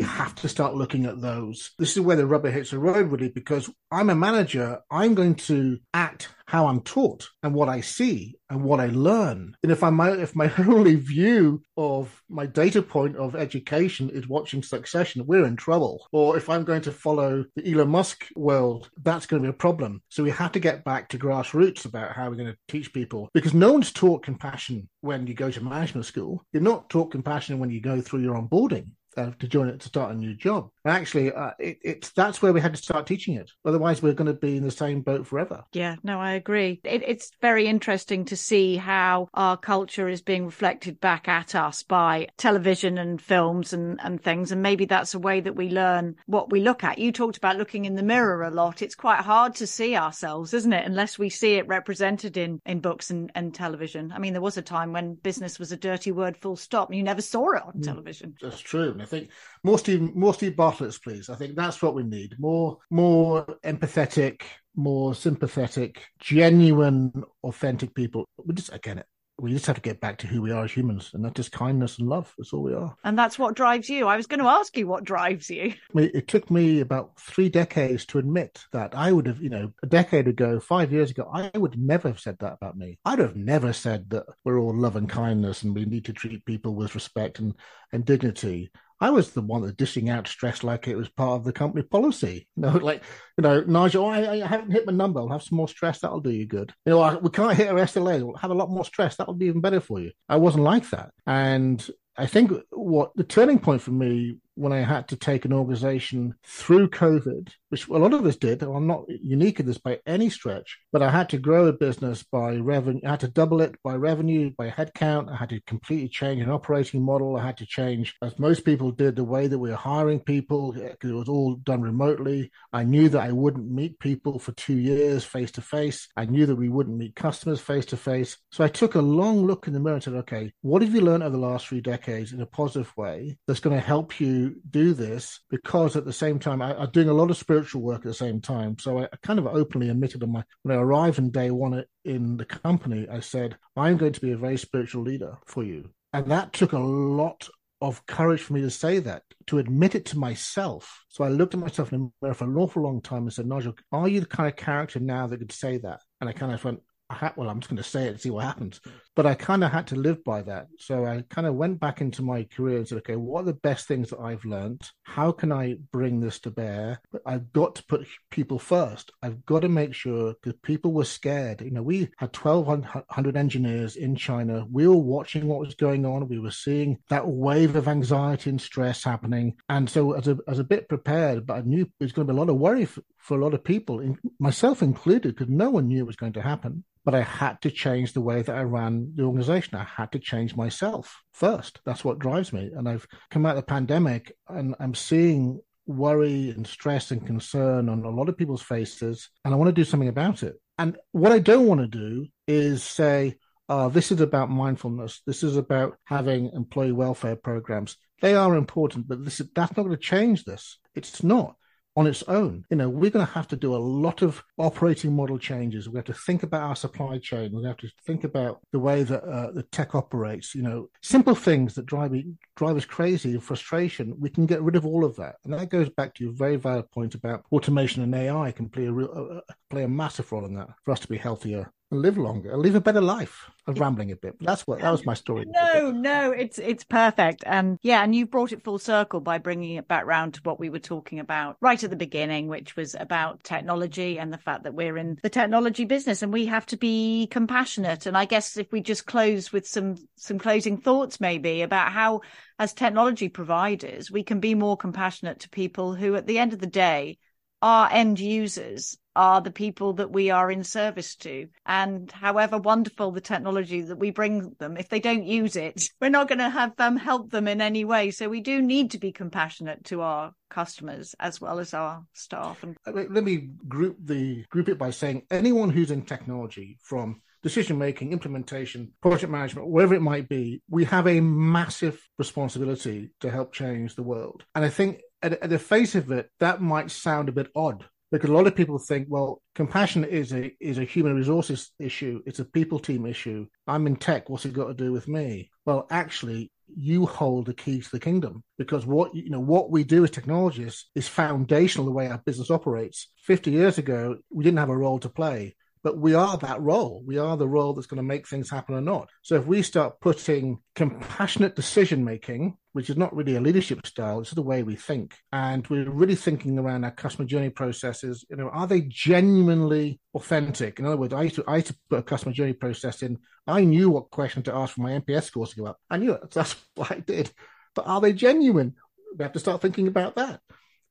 have 0.00 0.34
to 0.36 0.48
start 0.48 0.74
looking 0.74 1.04
at 1.04 1.20
those. 1.20 1.72
This 1.78 1.98
is 1.98 2.00
where 2.00 2.16
the 2.16 2.26
rubber 2.26 2.50
hits 2.50 2.70
the 2.70 2.78
road, 2.78 3.12
really, 3.12 3.28
because 3.28 3.68
I'm 3.90 4.08
a 4.08 4.14
manager. 4.14 4.80
I'm 4.90 5.14
going 5.14 5.34
to 5.34 5.80
act 5.92 6.30
how 6.46 6.66
I'm 6.66 6.80
taught 6.80 7.28
and 7.42 7.54
what 7.54 7.68
I 7.68 7.82
see 7.82 8.36
and 8.48 8.64
what 8.64 8.80
I 8.80 8.86
learn. 8.86 9.54
And 9.62 9.70
if 9.70 9.82
I 9.82 9.90
my 9.90 10.12
if 10.12 10.34
my 10.34 10.50
only 10.58 10.94
view 10.94 11.62
of 11.76 12.22
my 12.30 12.46
data 12.46 12.80
point 12.80 13.16
of 13.16 13.36
education 13.36 14.08
is 14.08 14.26
watching 14.26 14.62
Succession, 14.62 15.26
we're 15.26 15.44
in 15.44 15.56
trouble. 15.56 16.06
Or 16.10 16.38
if 16.38 16.48
I'm 16.48 16.64
going 16.64 16.82
to 16.82 16.92
follow 16.92 17.44
the 17.54 17.70
Elon 17.70 17.90
Musk 17.90 18.28
world, 18.34 18.88
that's 19.02 19.26
going 19.26 19.42
to 19.42 19.46
be 19.46 19.50
a 19.50 19.54
problem. 19.58 20.02
So 20.08 20.22
we 20.22 20.30
have 20.30 20.52
to 20.52 20.60
get 20.60 20.84
back 20.84 21.10
to 21.10 21.18
grassroots 21.18 21.84
about 21.84 22.12
how 22.12 22.30
we're 22.30 22.36
going 22.36 22.52
to 22.52 22.58
teach 22.66 22.94
people 22.94 23.28
because 23.34 23.52
no 23.52 23.72
one's 23.72 23.92
taught 23.92 24.22
compassion 24.22 24.88
when 25.02 25.26
you 25.26 25.34
go 25.34 25.50
to 25.50 25.62
management 25.62 26.06
school. 26.06 26.42
You're 26.54 26.62
not 26.62 26.88
taught 26.88 27.10
compassion 27.10 27.58
when 27.58 27.68
you 27.68 27.82
go 27.82 28.00
through 28.00 28.20
your 28.20 28.36
onboarding 28.36 28.92
uh, 29.16 29.30
to 29.38 29.48
join 29.48 29.68
it 29.68 29.80
to 29.80 29.88
start 29.88 30.12
a 30.12 30.14
new 30.14 30.34
job. 30.34 30.70
And 30.84 30.94
actually, 30.94 31.32
uh, 31.32 31.52
it, 31.58 31.78
it's 31.82 32.10
that's 32.10 32.42
where 32.42 32.52
we 32.52 32.60
had 32.60 32.74
to 32.74 32.82
start 32.82 33.06
teaching 33.06 33.34
it. 33.34 33.50
Otherwise, 33.64 34.02
we're 34.02 34.14
going 34.14 34.26
to 34.26 34.32
be 34.32 34.56
in 34.56 34.64
the 34.64 34.70
same 34.70 35.00
boat 35.00 35.26
forever. 35.26 35.64
Yeah, 35.72 35.96
no, 36.02 36.20
I 36.20 36.32
agree. 36.32 36.80
It, 36.84 37.02
it's 37.06 37.30
very 37.40 37.66
interesting 37.66 38.24
to 38.26 38.36
see 38.36 38.76
how 38.76 39.28
our 39.34 39.56
culture 39.56 40.08
is 40.08 40.22
being 40.22 40.46
reflected 40.46 41.00
back 41.00 41.28
at 41.28 41.54
us 41.54 41.82
by 41.82 42.28
television 42.36 42.98
and 42.98 43.20
films 43.20 43.72
and, 43.72 44.00
and 44.02 44.22
things. 44.22 44.52
And 44.52 44.62
maybe 44.62 44.84
that's 44.84 45.14
a 45.14 45.18
way 45.18 45.40
that 45.40 45.56
we 45.56 45.68
learn 45.68 46.16
what 46.26 46.50
we 46.50 46.60
look 46.60 46.84
at. 46.84 46.98
You 46.98 47.12
talked 47.12 47.36
about 47.36 47.56
looking 47.56 47.84
in 47.84 47.94
the 47.94 48.02
mirror 48.02 48.42
a 48.42 48.50
lot. 48.50 48.82
It's 48.82 48.94
quite 48.94 49.20
hard 49.20 49.54
to 49.56 49.66
see 49.66 49.96
ourselves, 49.96 50.54
isn't 50.54 50.72
it? 50.72 50.86
Unless 50.86 51.18
we 51.18 51.28
see 51.28 51.54
it 51.54 51.68
represented 51.68 52.36
in, 52.36 52.60
in 52.66 52.80
books 52.80 53.10
and, 53.10 53.30
and 53.34 53.54
television. 53.54 54.12
I 54.12 54.18
mean, 54.18 54.32
there 54.32 54.42
was 54.42 54.56
a 54.56 54.62
time 54.62 54.92
when 54.92 55.14
business 55.14 55.58
was 55.58 55.72
a 55.72 55.76
dirty 55.76 56.12
word, 56.12 56.36
full 56.36 56.56
stop, 56.56 56.88
and 56.88 56.96
you 56.96 57.02
never 57.02 57.22
saw 57.22 57.52
it 57.52 57.62
on 57.62 57.74
mm, 57.74 57.84
television. 57.84 58.34
That's 58.40 58.60
true. 58.60 58.94
I 59.02 59.06
think 59.06 59.30
more 59.64 59.78
Steve, 59.78 60.14
more 60.14 60.34
Steve 60.34 60.56
Bartlett's, 60.56 60.98
please. 60.98 61.28
I 61.28 61.34
think 61.34 61.56
that's 61.56 61.82
what 61.82 61.94
we 61.94 62.02
need. 62.02 62.36
More, 62.38 62.78
more 62.90 63.44
empathetic, 63.64 64.42
more 64.74 65.14
sympathetic, 65.14 66.02
genuine, 66.18 67.24
authentic 67.42 67.94
people. 67.94 68.26
We 68.38 68.54
just 68.54 68.72
again, 68.72 69.02
we 69.38 69.50
just 69.50 69.66
have 69.66 69.76
to 69.76 69.82
get 69.82 70.00
back 70.00 70.18
to 70.18 70.26
who 70.26 70.42
we 70.42 70.52
are 70.52 70.64
as 70.64 70.72
humans, 70.72 71.10
and 71.14 71.24
that's 71.24 71.34
just 71.34 71.52
kindness 71.52 71.98
and 71.98 72.08
love. 72.08 72.32
That's 72.38 72.52
all 72.52 72.62
we 72.62 72.74
are. 72.74 72.94
And 73.02 73.18
that's 73.18 73.38
what 73.38 73.56
drives 73.56 73.88
you. 73.88 74.06
I 74.06 74.16
was 74.16 74.26
going 74.26 74.40
to 74.40 74.46
ask 74.46 74.76
you 74.76 74.86
what 74.86 75.04
drives 75.04 75.50
you. 75.50 75.74
It 75.94 76.28
took 76.28 76.50
me 76.50 76.80
about 76.80 77.18
three 77.18 77.48
decades 77.48 78.06
to 78.06 78.18
admit 78.18 78.64
that 78.72 78.94
I 78.94 79.10
would 79.10 79.26
have, 79.26 79.42
you 79.42 79.50
know, 79.50 79.72
a 79.82 79.86
decade 79.86 80.28
ago, 80.28 80.60
five 80.60 80.92
years 80.92 81.10
ago, 81.10 81.28
I 81.32 81.50
would 81.58 81.78
never 81.78 82.08
have 82.08 82.20
said 82.20 82.36
that 82.38 82.54
about 82.54 82.76
me. 82.76 82.98
I'd 83.04 83.18
have 83.18 83.34
never 83.34 83.72
said 83.72 84.10
that 84.10 84.26
we're 84.44 84.60
all 84.60 84.76
love 84.76 84.96
and 84.96 85.08
kindness 85.08 85.62
and 85.62 85.74
we 85.74 85.86
need 85.86 86.04
to 86.04 86.12
treat 86.12 86.44
people 86.44 86.74
with 86.74 86.94
respect 86.94 87.40
and, 87.40 87.54
and 87.92 88.04
dignity. 88.04 88.70
I 89.02 89.10
was 89.10 89.32
the 89.32 89.42
one 89.42 89.62
that 89.62 89.76
dishing 89.76 90.10
out 90.10 90.28
stress 90.28 90.62
like 90.62 90.86
it 90.86 90.94
was 90.94 91.08
part 91.08 91.32
of 91.32 91.44
the 91.44 91.52
company 91.52 91.82
policy. 91.82 92.46
You 92.54 92.62
know, 92.62 92.70
like, 92.82 93.02
you 93.36 93.42
know, 93.42 93.60
Nigel, 93.62 94.06
I, 94.06 94.20
I, 94.20 94.46
haven't 94.46 94.70
hit 94.70 94.86
my 94.86 94.92
number. 94.92 95.18
I'll 95.18 95.28
have 95.28 95.42
some 95.42 95.56
more 95.56 95.66
stress. 95.66 95.98
That'll 95.98 96.20
do 96.20 96.30
you 96.30 96.46
good. 96.46 96.72
You 96.86 96.92
know, 96.92 97.00
I, 97.00 97.16
we 97.16 97.28
can't 97.30 97.56
hit 97.56 97.66
our 97.66 97.74
SLA. 97.74 98.22
We'll 98.22 98.36
have 98.36 98.52
a 98.52 98.54
lot 98.54 98.70
more 98.70 98.84
stress. 98.84 99.16
That'll 99.16 99.34
be 99.34 99.46
even 99.46 99.60
better 99.60 99.80
for 99.80 99.98
you. 99.98 100.12
I 100.28 100.36
wasn't 100.36 100.62
like 100.62 100.88
that. 100.90 101.10
And 101.26 101.84
I 102.16 102.26
think 102.26 102.52
what 102.70 103.10
the 103.16 103.24
turning 103.24 103.58
point 103.58 103.82
for 103.82 103.90
me 103.90 104.36
when 104.54 104.72
I 104.72 104.80
had 104.80 105.08
to 105.08 105.16
take 105.16 105.44
an 105.44 105.52
organization 105.52 106.34
through 106.44 106.90
COVID, 106.90 107.50
which 107.70 107.88
a 107.88 107.92
lot 107.92 108.12
of 108.12 108.26
us 108.26 108.36
did. 108.36 108.62
I'm 108.62 108.86
not 108.86 109.04
unique 109.08 109.60
in 109.60 109.66
this 109.66 109.78
by 109.78 110.00
any 110.06 110.28
stretch, 110.28 110.78
but 110.92 111.02
I 111.02 111.10
had 111.10 111.28
to 111.30 111.38
grow 111.38 111.66
a 111.66 111.72
business 111.72 112.22
by 112.22 112.56
revenue. 112.56 113.00
I 113.04 113.10
had 113.10 113.20
to 113.20 113.28
double 113.28 113.60
it 113.60 113.76
by 113.82 113.94
revenue, 113.94 114.52
by 114.56 114.70
headcount. 114.70 115.32
I 115.32 115.36
had 115.36 115.50
to 115.50 115.60
completely 115.62 116.08
change 116.08 116.42
an 116.42 116.50
operating 116.50 117.02
model. 117.02 117.36
I 117.36 117.44
had 117.46 117.56
to 117.58 117.66
change, 117.66 118.14
as 118.22 118.38
most 118.38 118.64
people 118.64 118.90
did, 118.90 119.16
the 119.16 119.24
way 119.24 119.46
that 119.46 119.58
we 119.58 119.70
were 119.70 119.76
hiring 119.76 120.20
people 120.20 120.72
it 120.76 120.98
was 121.02 121.28
all 121.28 121.56
done 121.56 121.82
remotely. 121.82 122.50
I 122.72 122.84
knew 122.84 123.08
that 123.08 123.22
I 123.22 123.32
wouldn't 123.32 123.70
meet 123.70 123.98
people 123.98 124.38
for 124.38 124.52
two 124.52 124.76
years 124.76 125.24
face 125.24 125.50
to 125.52 125.62
face. 125.62 126.08
I 126.16 126.26
knew 126.26 126.46
that 126.46 126.56
we 126.56 126.68
wouldn't 126.68 126.96
meet 126.96 127.16
customers 127.16 127.60
face 127.60 127.86
to 127.86 127.96
face. 127.96 128.36
So 128.50 128.64
I 128.64 128.68
took 128.68 128.94
a 128.94 129.00
long 129.00 129.46
look 129.46 129.66
in 129.66 129.72
the 129.72 129.80
mirror 129.80 129.94
and 129.94 130.02
said, 130.02 130.14
okay, 130.14 130.52
what 130.62 130.82
have 130.82 130.94
you 130.94 131.00
learned 131.00 131.22
over 131.22 131.36
the 131.36 131.42
last 131.42 131.66
three 131.66 131.80
decades 131.80 132.32
in 132.32 132.40
a 132.40 132.46
positive 132.46 132.92
way 132.96 133.38
that's 133.46 133.60
going 133.60 133.76
to 133.76 133.84
help 133.84 134.20
you 134.20 134.41
do 134.70 134.94
this 134.94 135.40
because 135.50 135.96
at 135.96 136.04
the 136.04 136.12
same 136.12 136.38
time 136.38 136.62
I, 136.62 136.80
am 136.82 136.90
doing 136.90 137.08
a 137.08 137.14
lot 137.14 137.30
of 137.30 137.36
spiritual 137.36 137.82
work 137.82 138.00
at 138.00 138.04
the 138.04 138.14
same 138.14 138.40
time. 138.40 138.78
So 138.78 138.98
I, 138.98 139.04
I 139.04 139.16
kind 139.22 139.38
of 139.38 139.46
openly 139.46 139.88
admitted 139.88 140.22
on 140.22 140.32
my 140.32 140.44
when 140.62 140.76
I 140.76 140.80
arrived 140.80 141.18
on 141.18 141.30
day 141.30 141.50
one 141.50 141.84
in 142.04 142.36
the 142.36 142.44
company, 142.44 143.06
I 143.10 143.20
said 143.20 143.56
I'm 143.76 143.96
going 143.96 144.12
to 144.12 144.20
be 144.20 144.32
a 144.32 144.36
very 144.36 144.56
spiritual 144.56 145.02
leader 145.02 145.38
for 145.46 145.62
you, 145.62 145.90
and 146.12 146.30
that 146.30 146.52
took 146.52 146.72
a 146.72 146.78
lot 146.78 147.48
of 147.82 148.06
courage 148.06 148.40
for 148.40 148.52
me 148.52 148.60
to 148.60 148.70
say 148.70 149.00
that, 149.00 149.24
to 149.48 149.58
admit 149.58 149.96
it 149.96 150.04
to 150.06 150.18
myself. 150.18 151.04
So 151.08 151.24
I 151.24 151.28
looked 151.28 151.54
at 151.54 151.60
myself 151.60 151.92
in 151.92 152.00
the 152.00 152.10
mirror 152.22 152.34
for 152.34 152.44
an 152.44 152.56
awful 152.56 152.82
long 152.82 153.02
time 153.02 153.24
and 153.24 153.32
said, 153.32 153.46
Nigel, 153.46 153.74
are 153.90 154.06
you 154.06 154.20
the 154.20 154.26
kind 154.26 154.48
of 154.48 154.54
character 154.54 155.00
now 155.00 155.26
that 155.26 155.38
could 155.38 155.50
say 155.50 155.78
that? 155.78 155.98
And 156.20 156.30
I 156.30 156.32
kind 156.32 156.54
of 156.54 156.64
went, 156.64 156.80
ah, 157.10 157.32
well, 157.36 157.50
I'm 157.50 157.58
just 157.58 157.68
going 157.68 157.78
to 157.78 157.82
say 157.82 158.04
it 158.04 158.10
and 158.10 158.20
see 158.20 158.30
what 158.30 158.44
happens. 158.44 158.80
But 159.14 159.26
I 159.26 159.34
kind 159.34 159.62
of 159.62 159.70
had 159.70 159.86
to 159.88 159.96
live 159.96 160.24
by 160.24 160.42
that. 160.42 160.68
So 160.78 161.04
I 161.04 161.24
kind 161.28 161.46
of 161.46 161.54
went 161.54 161.80
back 161.80 162.00
into 162.00 162.22
my 162.22 162.44
career 162.44 162.78
and 162.78 162.88
said, 162.88 162.98
okay, 162.98 163.16
what 163.16 163.42
are 163.42 163.46
the 163.46 163.52
best 163.52 163.86
things 163.86 164.10
that 164.10 164.20
I've 164.20 164.44
learned? 164.44 164.88
How 165.02 165.32
can 165.32 165.52
I 165.52 165.76
bring 165.92 166.20
this 166.20 166.40
to 166.40 166.50
bear? 166.50 167.00
But 167.12 167.22
I've 167.26 167.52
got 167.52 167.74
to 167.76 167.84
put 167.84 168.06
people 168.30 168.58
first. 168.58 169.12
I've 169.22 169.44
got 169.44 169.60
to 169.60 169.68
make 169.68 169.94
sure 169.94 170.34
because 170.34 170.58
people 170.62 170.92
were 170.92 171.04
scared. 171.04 171.60
You 171.60 171.72
know, 171.72 171.82
we 171.82 172.08
had 172.16 172.34
1,200 172.34 173.36
engineers 173.36 173.96
in 173.96 174.16
China. 174.16 174.66
We 174.70 174.88
were 174.88 174.96
watching 174.96 175.46
what 175.46 175.60
was 175.60 175.74
going 175.74 176.06
on. 176.06 176.28
We 176.28 176.38
were 176.38 176.50
seeing 176.50 176.98
that 177.10 177.28
wave 177.28 177.76
of 177.76 177.88
anxiety 177.88 178.48
and 178.48 178.60
stress 178.60 179.04
happening. 179.04 179.56
And 179.68 179.90
so 179.90 180.12
as 180.12 180.28
a, 180.28 180.38
as 180.48 180.58
a 180.58 180.64
bit 180.64 180.88
prepared, 180.88 181.46
but 181.46 181.58
I 181.58 181.60
knew 181.60 181.90
there's 181.98 182.12
going 182.12 182.26
to 182.26 182.32
be 182.32 182.36
a 182.36 182.40
lot 182.40 182.48
of 182.48 182.56
worry 182.56 182.86
for, 182.86 183.02
for 183.18 183.38
a 183.38 183.44
lot 183.44 183.54
of 183.54 183.62
people, 183.62 184.16
myself 184.38 184.82
included, 184.82 185.34
because 185.34 185.48
no 185.52 185.68
one 185.68 185.88
knew 185.88 185.98
it 185.98 186.06
was 186.06 186.16
going 186.16 186.32
to 186.34 186.42
happen 186.42 186.84
but 187.04 187.14
I 187.14 187.22
had 187.22 187.60
to 187.62 187.70
change 187.70 188.12
the 188.12 188.20
way 188.20 188.42
that 188.42 188.54
I 188.54 188.62
ran 188.62 189.01
the 189.14 189.24
organization. 189.24 189.76
I 189.76 189.84
had 189.84 190.12
to 190.12 190.18
change 190.18 190.56
myself 190.56 191.22
first. 191.32 191.80
That's 191.84 192.04
what 192.04 192.18
drives 192.18 192.52
me. 192.52 192.70
And 192.74 192.88
I've 192.88 193.06
come 193.30 193.46
out 193.46 193.56
of 193.56 193.62
the 193.62 193.62
pandemic 193.62 194.32
and 194.48 194.74
I'm 194.78 194.94
seeing 194.94 195.60
worry 195.86 196.50
and 196.50 196.66
stress 196.66 197.10
and 197.10 197.26
concern 197.26 197.88
on 197.88 198.04
a 198.04 198.10
lot 198.10 198.28
of 198.28 198.36
people's 198.36 198.62
faces. 198.62 199.28
And 199.44 199.52
I 199.52 199.56
want 199.56 199.68
to 199.68 199.72
do 199.72 199.84
something 199.84 200.08
about 200.08 200.42
it. 200.42 200.54
And 200.78 200.96
what 201.12 201.32
I 201.32 201.38
don't 201.38 201.66
want 201.66 201.80
to 201.80 201.86
do 201.86 202.26
is 202.46 202.82
say, 202.82 203.36
oh, 203.68 203.88
this 203.88 204.12
is 204.12 204.20
about 204.20 204.50
mindfulness. 204.50 205.22
This 205.26 205.42
is 205.42 205.56
about 205.56 205.96
having 206.04 206.50
employee 206.52 206.92
welfare 206.92 207.36
programs. 207.36 207.96
They 208.20 208.34
are 208.34 208.54
important, 208.54 209.08
but 209.08 209.24
this, 209.24 209.38
that's 209.54 209.76
not 209.76 209.84
going 209.84 209.90
to 209.90 209.96
change 209.96 210.44
this. 210.44 210.78
It's 210.94 211.22
not 211.22 211.56
on 211.96 212.06
its 212.06 212.22
own. 212.24 212.64
You 212.70 212.76
know, 212.76 212.88
we're 212.88 213.10
going 213.10 213.26
to 213.26 213.32
have 213.32 213.48
to 213.48 213.56
do 213.56 213.74
a 213.74 213.76
lot 213.76 214.22
of 214.22 214.42
operating 214.58 215.14
model 215.14 215.38
changes. 215.38 215.88
We 215.88 215.96
have 215.96 216.06
to 216.06 216.14
think 216.14 216.42
about 216.42 216.62
our 216.62 216.76
supply 216.76 217.18
chain. 217.18 217.52
We 217.54 217.64
have 217.64 217.76
to 217.78 217.88
think 218.06 218.24
about 218.24 218.60
the 218.72 218.78
way 218.78 219.02
that 219.02 219.22
uh, 219.22 219.52
the 219.52 219.62
tech 219.64 219.94
operates. 219.94 220.54
You 220.54 220.62
know, 220.62 220.88
simple 221.02 221.34
things 221.34 221.74
that 221.74 221.86
drive 221.86 222.12
drive 222.56 222.76
us 222.76 222.84
crazy, 222.84 223.32
and 223.32 223.42
frustration. 223.42 224.14
We 224.18 224.30
can 224.30 224.46
get 224.46 224.62
rid 224.62 224.76
of 224.76 224.86
all 224.86 225.04
of 225.04 225.16
that, 225.16 225.36
and 225.44 225.52
that 225.54 225.70
goes 225.70 225.88
back 225.90 226.14
to 226.14 226.24
your 226.24 226.32
very 226.32 226.56
valid 226.56 226.90
point 226.90 227.14
about 227.14 227.44
automation 227.52 228.02
and 228.02 228.14
AI 228.14 228.52
can 228.52 228.68
play 228.68 228.86
a 228.86 228.92
real, 228.92 229.10
uh, 229.14 229.38
uh, 229.38 229.54
play 229.70 229.82
a 229.84 229.88
massive 229.88 230.30
role 230.32 230.44
in 230.44 230.54
that 230.54 230.68
for 230.84 230.92
us 230.92 231.00
to 231.00 231.08
be 231.08 231.16
healthier 231.16 231.72
live 231.92 232.18
longer, 232.18 232.56
live 232.56 232.74
a 232.74 232.80
better 232.80 233.00
life. 233.00 233.50
I'm 233.66 233.74
rambling 233.74 234.10
a 234.10 234.16
bit. 234.16 234.34
That's 234.40 234.66
what 234.66 234.80
that 234.80 234.90
was 234.90 235.06
my 235.06 235.14
story. 235.14 235.44
No, 235.46 235.90
no, 235.90 236.32
it's 236.32 236.58
it's 236.58 236.82
perfect, 236.82 237.44
and 237.46 237.78
yeah, 237.82 238.02
and 238.02 238.14
you 238.14 238.26
brought 238.26 238.52
it 238.52 238.64
full 238.64 238.78
circle 238.78 239.20
by 239.20 239.38
bringing 239.38 239.76
it 239.76 239.86
back 239.86 240.04
round 240.04 240.34
to 240.34 240.40
what 240.42 240.58
we 240.58 240.70
were 240.70 240.80
talking 240.80 241.20
about 241.20 241.56
right 241.60 241.82
at 241.82 241.90
the 241.90 241.96
beginning, 241.96 242.48
which 242.48 242.74
was 242.74 242.96
about 242.98 243.44
technology 243.44 244.18
and 244.18 244.32
the 244.32 244.38
fact 244.38 244.64
that 244.64 244.74
we're 244.74 244.96
in 244.96 245.18
the 245.22 245.28
technology 245.28 245.84
business 245.84 246.22
and 246.22 246.32
we 246.32 246.46
have 246.46 246.66
to 246.66 246.76
be 246.76 247.28
compassionate. 247.30 248.06
And 248.06 248.16
I 248.16 248.24
guess 248.24 248.56
if 248.56 248.72
we 248.72 248.80
just 248.80 249.06
close 249.06 249.52
with 249.52 249.66
some 249.66 249.96
some 250.16 250.38
closing 250.38 250.78
thoughts, 250.78 251.20
maybe 251.20 251.62
about 251.62 251.92
how, 251.92 252.22
as 252.58 252.72
technology 252.72 253.28
providers, 253.28 254.10
we 254.10 254.24
can 254.24 254.40
be 254.40 254.54
more 254.54 254.76
compassionate 254.76 255.40
to 255.40 255.48
people 255.50 255.94
who, 255.94 256.16
at 256.16 256.26
the 256.26 256.38
end 256.38 256.52
of 256.52 256.58
the 256.58 256.66
day, 256.66 257.18
are 257.60 257.88
end 257.92 258.18
users 258.18 258.98
are 259.14 259.40
the 259.40 259.50
people 259.50 259.94
that 259.94 260.10
we 260.10 260.30
are 260.30 260.50
in 260.50 260.64
service 260.64 261.16
to. 261.16 261.48
And 261.66 262.10
however 262.10 262.58
wonderful 262.58 263.10
the 263.10 263.20
technology 263.20 263.82
that 263.82 263.98
we 263.98 264.10
bring 264.10 264.54
them, 264.58 264.76
if 264.76 264.88
they 264.88 265.00
don't 265.00 265.24
use 265.24 265.56
it, 265.56 265.84
we're 266.00 266.08
not 266.08 266.28
going 266.28 266.38
to 266.38 266.50
have 266.50 266.72
um, 266.78 266.96
help 266.96 267.30
them 267.30 267.48
in 267.48 267.60
any 267.60 267.84
way. 267.84 268.10
So 268.10 268.28
we 268.28 268.40
do 268.40 268.62
need 268.62 268.92
to 268.92 268.98
be 268.98 269.12
compassionate 269.12 269.84
to 269.86 270.02
our 270.02 270.32
customers 270.50 271.14
as 271.18 271.40
well 271.40 271.58
as 271.58 271.74
our 271.74 272.04
staff. 272.12 272.62
And 272.62 272.76
let 272.86 273.24
me 273.24 273.50
group 273.68 273.96
the 274.02 274.44
group 274.50 274.68
it 274.68 274.78
by 274.78 274.90
saying 274.90 275.22
anyone 275.30 275.70
who's 275.70 275.90
in 275.90 276.02
technology 276.02 276.78
from 276.82 277.22
decision 277.42 277.76
making, 277.78 278.12
implementation, 278.12 278.92
project 279.00 279.32
management, 279.32 279.68
wherever 279.68 279.94
it 279.94 280.02
might 280.02 280.28
be, 280.28 280.62
we 280.70 280.84
have 280.84 281.08
a 281.08 281.20
massive 281.20 282.00
responsibility 282.18 283.10
to 283.20 283.30
help 283.30 283.52
change 283.52 283.94
the 283.96 284.02
world. 284.02 284.44
And 284.54 284.64
I 284.64 284.68
think 284.68 285.00
at, 285.22 285.32
at 285.42 285.50
the 285.50 285.58
face 285.58 285.94
of 285.94 286.10
it, 286.12 286.30
that 286.38 286.62
might 286.62 286.90
sound 286.90 287.28
a 287.28 287.32
bit 287.32 287.48
odd 287.56 287.84
because 288.12 288.28
a 288.28 288.34
lot 288.34 288.46
of 288.46 288.54
people 288.54 288.78
think, 288.78 289.08
well, 289.10 289.42
compassion 289.54 290.04
is 290.04 290.32
a 290.32 290.54
is 290.60 290.78
a 290.78 290.84
human 290.84 291.16
resources 291.16 291.72
issue. 291.78 292.20
It's 292.26 292.38
a 292.38 292.44
people 292.44 292.78
team 292.78 293.06
issue. 293.06 293.46
I'm 293.66 293.86
in 293.86 293.96
tech. 293.96 294.28
What's 294.28 294.44
it 294.44 294.52
got 294.52 294.68
to 294.68 294.74
do 294.74 294.92
with 294.92 295.08
me? 295.08 295.50
Well, 295.64 295.86
actually, 295.90 296.52
you 296.76 297.06
hold 297.06 297.46
the 297.46 297.54
key 297.54 297.80
to 297.80 297.90
the 297.90 297.98
kingdom 297.98 298.44
because 298.58 298.84
what 298.86 299.14
you 299.14 299.30
know 299.30 299.40
what 299.40 299.70
we 299.70 299.82
do 299.82 300.04
as 300.04 300.10
technologists 300.10 300.90
is 300.94 301.08
foundational 301.08 301.86
the 301.86 301.92
way 301.92 302.06
our 302.06 302.22
business 302.24 302.50
operates. 302.50 303.08
Fifty 303.24 303.50
years 303.50 303.78
ago, 303.78 304.18
we 304.30 304.44
didn't 304.44 304.58
have 304.58 304.68
a 304.68 304.76
role 304.76 304.98
to 305.00 305.08
play 305.08 305.56
but 305.82 305.98
we 305.98 306.14
are 306.14 306.36
that 306.38 306.60
role. 306.60 307.02
We 307.04 307.18
are 307.18 307.36
the 307.36 307.48
role 307.48 307.72
that's 307.72 307.86
going 307.86 307.96
to 307.96 308.02
make 308.02 308.28
things 308.28 308.48
happen 308.48 308.74
or 308.74 308.80
not. 308.80 309.10
So 309.22 309.34
if 309.36 309.46
we 309.46 309.62
start 309.62 310.00
putting 310.00 310.60
compassionate 310.76 311.56
decision 311.56 312.04
making, 312.04 312.56
which 312.72 312.88
is 312.88 312.96
not 312.96 313.14
really 313.14 313.36
a 313.36 313.40
leadership 313.40 313.84
style, 313.86 314.20
it's 314.20 314.30
the 314.30 314.42
way 314.42 314.62
we 314.62 314.76
think, 314.76 315.16
and 315.32 315.66
we're 315.66 315.90
really 315.90 316.14
thinking 316.14 316.58
around 316.58 316.84
our 316.84 316.90
customer 316.90 317.26
journey 317.26 317.50
processes. 317.50 318.24
You 318.30 318.36
know, 318.36 318.48
are 318.48 318.66
they 318.66 318.82
genuinely 318.82 320.00
authentic? 320.14 320.78
In 320.78 320.86
other 320.86 320.96
words, 320.96 321.12
I 321.12 321.22
used 321.22 321.34
to, 321.36 321.44
I 321.46 321.56
used 321.56 321.68
to 321.68 321.76
put 321.90 321.98
a 321.98 322.02
customer 322.02 322.32
journey 322.32 322.54
process 322.54 323.02
in. 323.02 323.18
I 323.46 323.64
knew 323.64 323.90
what 323.90 324.10
question 324.10 324.42
to 324.44 324.54
ask 324.54 324.74
for 324.74 324.82
my 324.82 324.92
NPS 324.92 325.24
scores 325.24 325.50
to 325.50 325.56
go 325.56 325.66
up. 325.66 325.78
I 325.90 325.96
knew 325.96 326.12
it. 326.12 326.30
That's 326.30 326.54
what 326.76 326.92
I 326.92 327.00
did. 327.00 327.30
But 327.74 327.88
are 327.88 328.00
they 328.00 328.12
genuine? 328.12 328.76
We 329.16 329.24
have 329.24 329.32
to 329.32 329.40
start 329.40 329.60
thinking 329.60 329.88
about 329.88 330.14
that. 330.16 330.40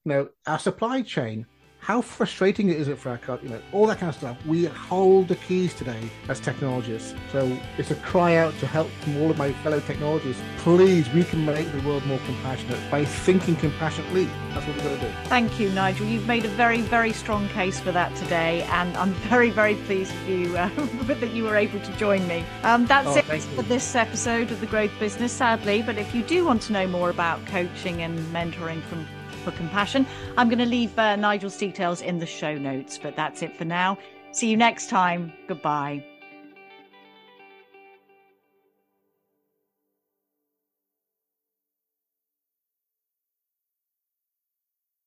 You 0.04 0.12
know, 0.12 0.30
our 0.46 0.60
supply 0.60 1.02
chain 1.02 1.46
how 1.82 2.00
frustrating 2.00 2.70
is 2.70 2.88
it 2.88 2.98
for 3.00 3.10
our 3.10 3.40
you 3.42 3.50
know, 3.50 3.62
all 3.72 3.88
that 3.88 3.98
kind 3.98 4.10
of 4.10 4.16
stuff. 4.16 4.38
We 4.46 4.66
hold 4.66 5.28
the 5.28 5.36
keys 5.36 5.74
today 5.74 6.12
as 6.30 6.40
technologists. 6.40 7.16
So 7.32 7.58
it's 7.80 7.90
a 7.90 7.96
cry 7.96 8.36
out 8.36 8.54
to 8.60 8.68
help 8.68 8.88
from 9.02 9.18
all 9.18 9.32
of 9.32 9.38
my 9.38 9.52
fellow 9.64 9.80
technologists. 9.80 10.42
Please, 10.60 11.10
we 11.10 11.24
can 11.24 11.44
make 11.44 11.72
the 11.72 11.82
world 11.82 12.06
more 12.06 12.20
compassionate 12.20 12.80
by 12.92 13.04
thinking 13.04 13.56
compassionately. 13.56 14.26
That's 14.54 14.68
what 14.68 14.76
we've 14.76 14.84
got 14.84 15.00
to 15.00 15.08
do. 15.08 15.14
Thank 15.26 15.60
you, 15.60 15.72
Nigel. 15.72 16.06
You've 16.06 16.28
made 16.28 16.46
a 16.46 16.50
very, 16.50 16.82
very 16.82 17.14
strong 17.14 17.50
case 17.50 17.80
for 17.80 17.92
that 17.92 18.16
today, 18.16 18.62
and 18.70 18.96
I'm 18.96 19.14
very, 19.30 19.50
very 19.50 19.74
pleased 19.74 20.14
for 20.14 20.30
you 20.30 20.56
uh, 20.56 20.70
that 21.08 21.32
you 21.32 21.44
were 21.44 21.56
able 21.56 21.80
to 21.80 21.92
join 21.98 22.28
me. 22.28 22.46
Um, 22.62 22.86
that's 22.86 23.08
oh, 23.08 23.16
it 23.16 23.26
for 23.26 23.64
this 23.64 23.96
episode 23.96 24.52
of 24.52 24.60
The 24.62 24.68
Growth 24.68 24.92
Business, 25.00 25.32
sadly. 25.32 25.82
But 25.82 25.98
if 25.98 26.14
you 26.14 26.22
do 26.22 26.46
want 26.46 26.62
to 26.64 26.74
know 26.74 26.86
more 26.86 27.10
about 27.10 27.44
coaching 27.48 28.04
and 28.04 28.20
mentoring 28.28 28.84
from 28.84 29.08
for 29.42 29.52
compassion. 29.52 30.06
I'm 30.38 30.48
going 30.48 30.60
to 30.60 30.66
leave 30.66 30.98
uh, 30.98 31.16
Nigel's 31.16 31.58
details 31.58 32.02
in 32.02 32.20
the 32.20 32.26
show 32.26 32.58
notes, 32.58 32.98
but 32.98 33.16
that's 33.16 33.42
it 33.42 33.56
for 33.56 33.66
now. 33.66 33.98
See 34.32 34.50
you 34.50 34.58
next 34.58 34.90
time. 34.90 35.34
Goodbye. 35.48 36.11